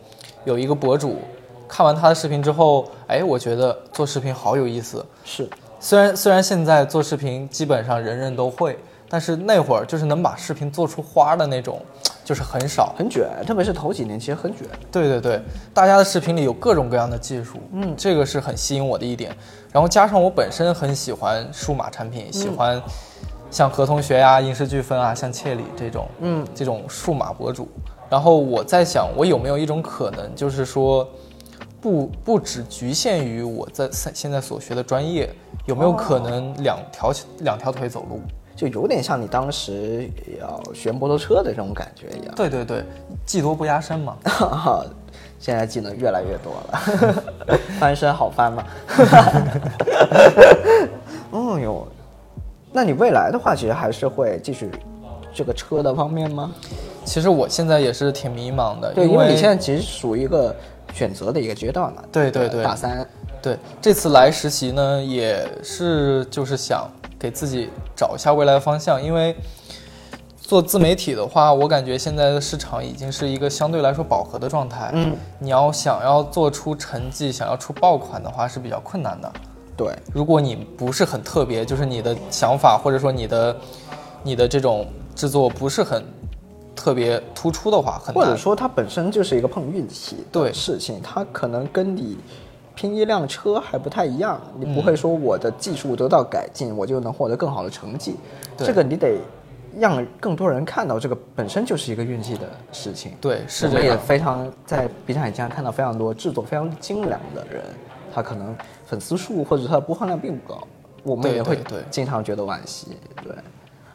[0.45, 1.17] 有一个博主
[1.67, 5.49] 看完他的视频之后，哎，我觉得做视频好有意思，是，
[5.81, 11.81] 虽然虽然现在做视频基本上人人都会，但是那会儿就是能把视频做出花的那种，
[12.29, 12.93] 就是很少。
[12.95, 14.67] 很卷，特别是头几年，其实很卷。
[14.91, 15.41] 对对对，
[15.73, 19.35] 大家的视频里有各种各样的技术，嗯，这个是很吸引我的一点。
[19.71, 22.79] 然后加上我本身很喜欢数码产品，喜欢
[23.49, 27.67] 像何同学呀、影视飓风啊、像切里这种，嗯，这种数码博主。
[28.11, 31.09] 然后我在想，我有没有一种可能，就是说，
[31.81, 35.27] 不不只局限于我在现现在所学的专业，
[35.65, 38.21] 有没有可能两条两条腿走路？
[38.59, 42.35] 就有点像你当时要学摩托车的这种感觉一样。
[42.35, 42.83] 对对对，
[43.25, 44.17] 技多不压身嘛。
[45.39, 48.63] 现在技能越来越多了，翻身好翻吗？
[51.31, 51.87] 哦哟，
[52.73, 54.69] 那你未来的话，其实还是会继续
[55.33, 56.51] 这个车的方面吗？
[57.05, 60.53] 其实我现在也是挺迷茫的，对，因因为你现在其实属于一个
[60.93, 62.03] 选择的一个阶段嘛。
[62.11, 63.07] 对对对大三。
[63.41, 69.35] 对，这次来实习呢，也是就是想给自己找一下未来的方向，因为
[70.41, 74.91] 做自媒体的话，我感觉现在的市场已经是一个相对来说饱和的状态。
[74.93, 79.31] 嗯，你要想要做出成绩，想要出爆款的话是比较困难的。
[79.77, 83.55] 对，如果你不是很特别，就是你的想法或者说你的
[84.23, 84.85] 你的这种
[85.15, 86.03] 制作不是很
[86.75, 88.15] 特别突出的话，很难。
[88.15, 92.17] 或者说它本身就是一个碰运气的对事情，它可能跟你
[92.79, 98.15] 拼一辆车还不太一样，你不嗯会说我的技术得到改进，我就能获得更好的成绩。
[98.55, 99.17] 对这个你得
[99.77, 103.11] 让更多人看到，这个本身就是一个运气的事情。
[103.19, 103.97] 对，是我们也。
[103.97, 107.61] 非常在 B 站也经常看到非常多制作非常精良的人，
[108.13, 108.55] 他可能
[108.85, 110.65] 粉丝数或者他的播放量并不高，
[111.03, 111.59] 我们也会
[111.91, 112.95] 经常觉得惋惜。
[113.21, 113.35] 对，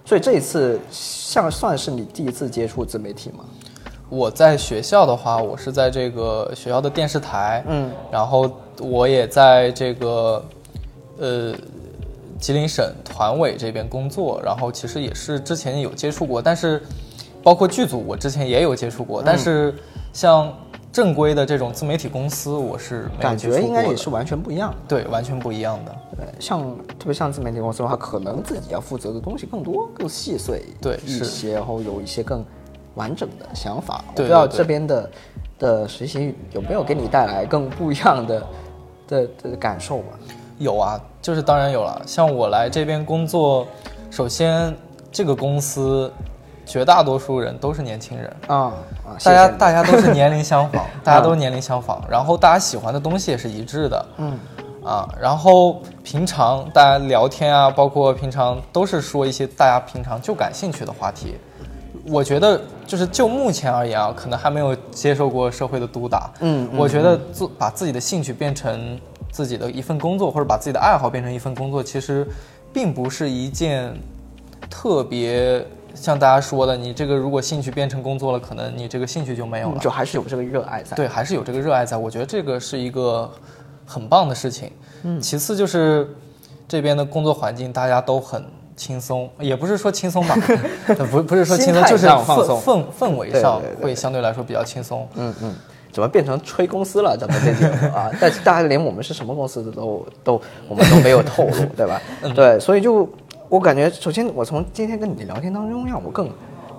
[0.05, 3.47] 所以这一次像算是你第一次接触自媒体吗？
[4.09, 8.51] 我在学校的话，我是在这个学校的电视台，嗯，然后
[8.81, 10.45] 我也在这个
[11.19, 11.55] 呃
[12.39, 16.83] 吉林省团委这边工作，然后其实也是之前有接触过，但是
[17.43, 19.75] 包括剧组我之前也有接触过，但是
[20.13, 20.53] 像
[20.93, 24.73] 正规的这种自媒体公司，我是感觉应该也是完全不一样。
[24.87, 25.97] 对，完全不一样的。
[26.17, 26.61] 对，像
[26.99, 32.45] 特别像自媒体公司的话，可能自己要负责的东西更多、更细碎对是一些，然后有一些更
[32.95, 34.05] 完整的想法。
[34.09, 35.11] 我不知道这边的
[35.59, 38.47] 的实习有没有给你带来更不一样的
[39.07, 40.19] 的的感受吧？
[40.59, 42.01] 有啊，就是当然有了。
[42.07, 43.67] 像我来这边工作，
[44.11, 44.75] 首先
[45.11, 46.13] 这个公司
[46.65, 48.73] 绝大多数人都是年轻人，啊
[49.23, 54.39] 大家大家都是年龄相仿，大家都是 年龄相仿，然后大家喜欢的东西也是一致的，嗯
[54.85, 61.35] 啊，然后平常大家聊天啊，包括平常都是说一些大家平常就感兴趣的话题。
[62.07, 66.31] 我觉得就是就目前而言啊，可能还没有接受过社会的毒打。
[66.41, 68.99] 嗯嗯我觉得做把自己的兴趣变成
[69.33, 72.27] 自己的一份工作，或者把自己的爱好变成一份工作，其实
[72.73, 73.95] 并不是一件
[74.69, 79.79] 特别像大家说的，你这个如果兴趣变成工作了，可能你这个兴趣就没有了。
[79.79, 80.97] 就还是有这个热爱在。
[80.97, 81.97] 对，还是有这个热爱在。
[81.97, 83.31] 我觉得这个是一个
[83.87, 84.71] 很棒的事情。
[85.05, 86.15] 嗯，其次就是
[86.67, 88.45] 这边的工作环境大家都很
[88.77, 90.37] 轻松，也不是说轻松吧，
[91.11, 95.07] 不 不是说轻松，就是氛上放松氛氛围上会相对来说比较轻松。
[95.14, 95.55] 嗯嗯，
[95.93, 97.16] 怎么变成吹公司了？
[97.16, 102.01] 怎么这节目 啊，但是大家连我们是什么公司的都都我们都没有透露， 对吧？
[102.35, 103.09] 对，所以就
[103.49, 106.29] 我感觉，首先我从今天跟你的聊天当中，让我更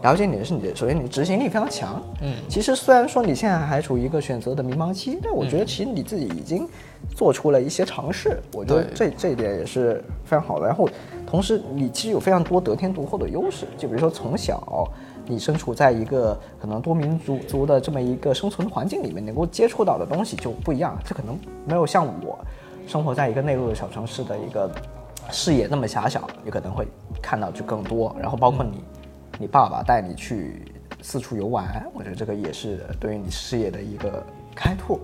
[0.02, 2.04] 了解你的是你的，首先你的执行力非常强。
[2.22, 6.68] 嗯，其实虽然说你现在还处于一个选择的迷茫期，但我觉得其实你自己已经
[7.16, 10.68] 做出了一些尝试，我觉得这这一点也是非常好的。
[10.68, 10.88] 然后
[11.26, 14.88] 同时你其实有非常多得天独厚的优势，就比如说从小。
[15.28, 20.96] 你身处在一个可能多民族族的这么一个生存环境里面，能够接触到的东西就不一样。
[21.04, 22.38] 这可能没有像我
[22.86, 24.70] 生活在一个内陆的小城市的一个
[25.32, 26.88] 视野那么狭小，你可能会
[27.24, 28.16] 看到就更多。
[28.20, 28.84] 然后包括你，
[29.40, 30.72] 你爸爸带你去
[31.02, 34.24] 四处游玩，我觉得这个也是对于你视野的一个
[34.54, 35.00] 开拓。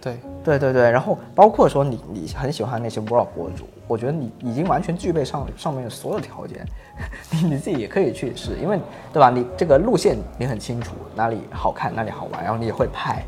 [0.00, 6.66] 对，对对对，然后包括说你你很喜欢那些 vlog 博主，我觉得你已经完全具备上上面所有条件，
[7.30, 8.78] 你你自己也可以去试，因为
[9.12, 9.30] 对吧？
[9.30, 13.24] 你这个路线你很清楚，哪里好看哪里好玩，然后你也会拍，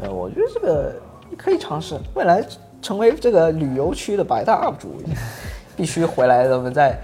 [0.00, 0.94] 呃，我觉得这个
[1.28, 2.44] 你可以尝试，未来
[2.80, 4.94] 成为这个旅游区的百大 UP 主，
[5.76, 6.98] 必须回来咱们再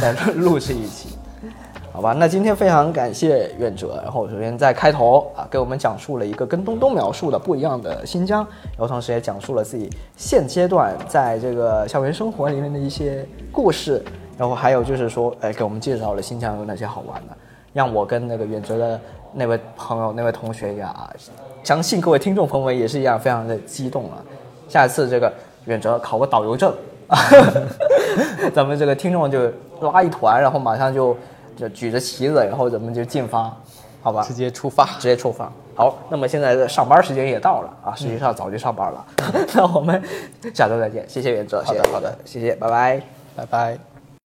[0.00, 1.16] 再录制一期。
[1.92, 14.02] 好吧，那今天非常感谢愿哲，然后首先在开头啊给我们讲述了一个跟东东描述的不一样的新疆，然后同时也讲述了自己现阶段在这个校园生活里面的一些故事，
[14.38, 17.36] 然后还有就是说，哎，给我们介绍了新疆有哪些好玩的，
[17.72, 19.00] 让我跟那个远哲的
[19.34, 21.10] 那位朋友、那位同学呀，
[21.64, 24.24] 相信各位听众朋友们也是一样，非常的激动了。
[24.68, 25.30] 下一次这个
[25.64, 26.72] 远哲考个导游证，
[28.54, 31.16] 咱们这个听众就拉一团，然后马上就
[31.60, 33.54] 就举着旗子，然后咱们就进发，
[34.02, 34.22] 好吧？
[34.22, 34.86] 直接出发。
[34.98, 35.52] 直接出发。
[35.74, 39.06] 好，那么现在的上班时间也到了啊，实际上早就上班了。
[39.54, 40.02] 那我们
[40.54, 43.02] 下周再见，谢谢袁哲，好的好的，谢谢，拜拜。
[43.36, 43.89] 拜拜。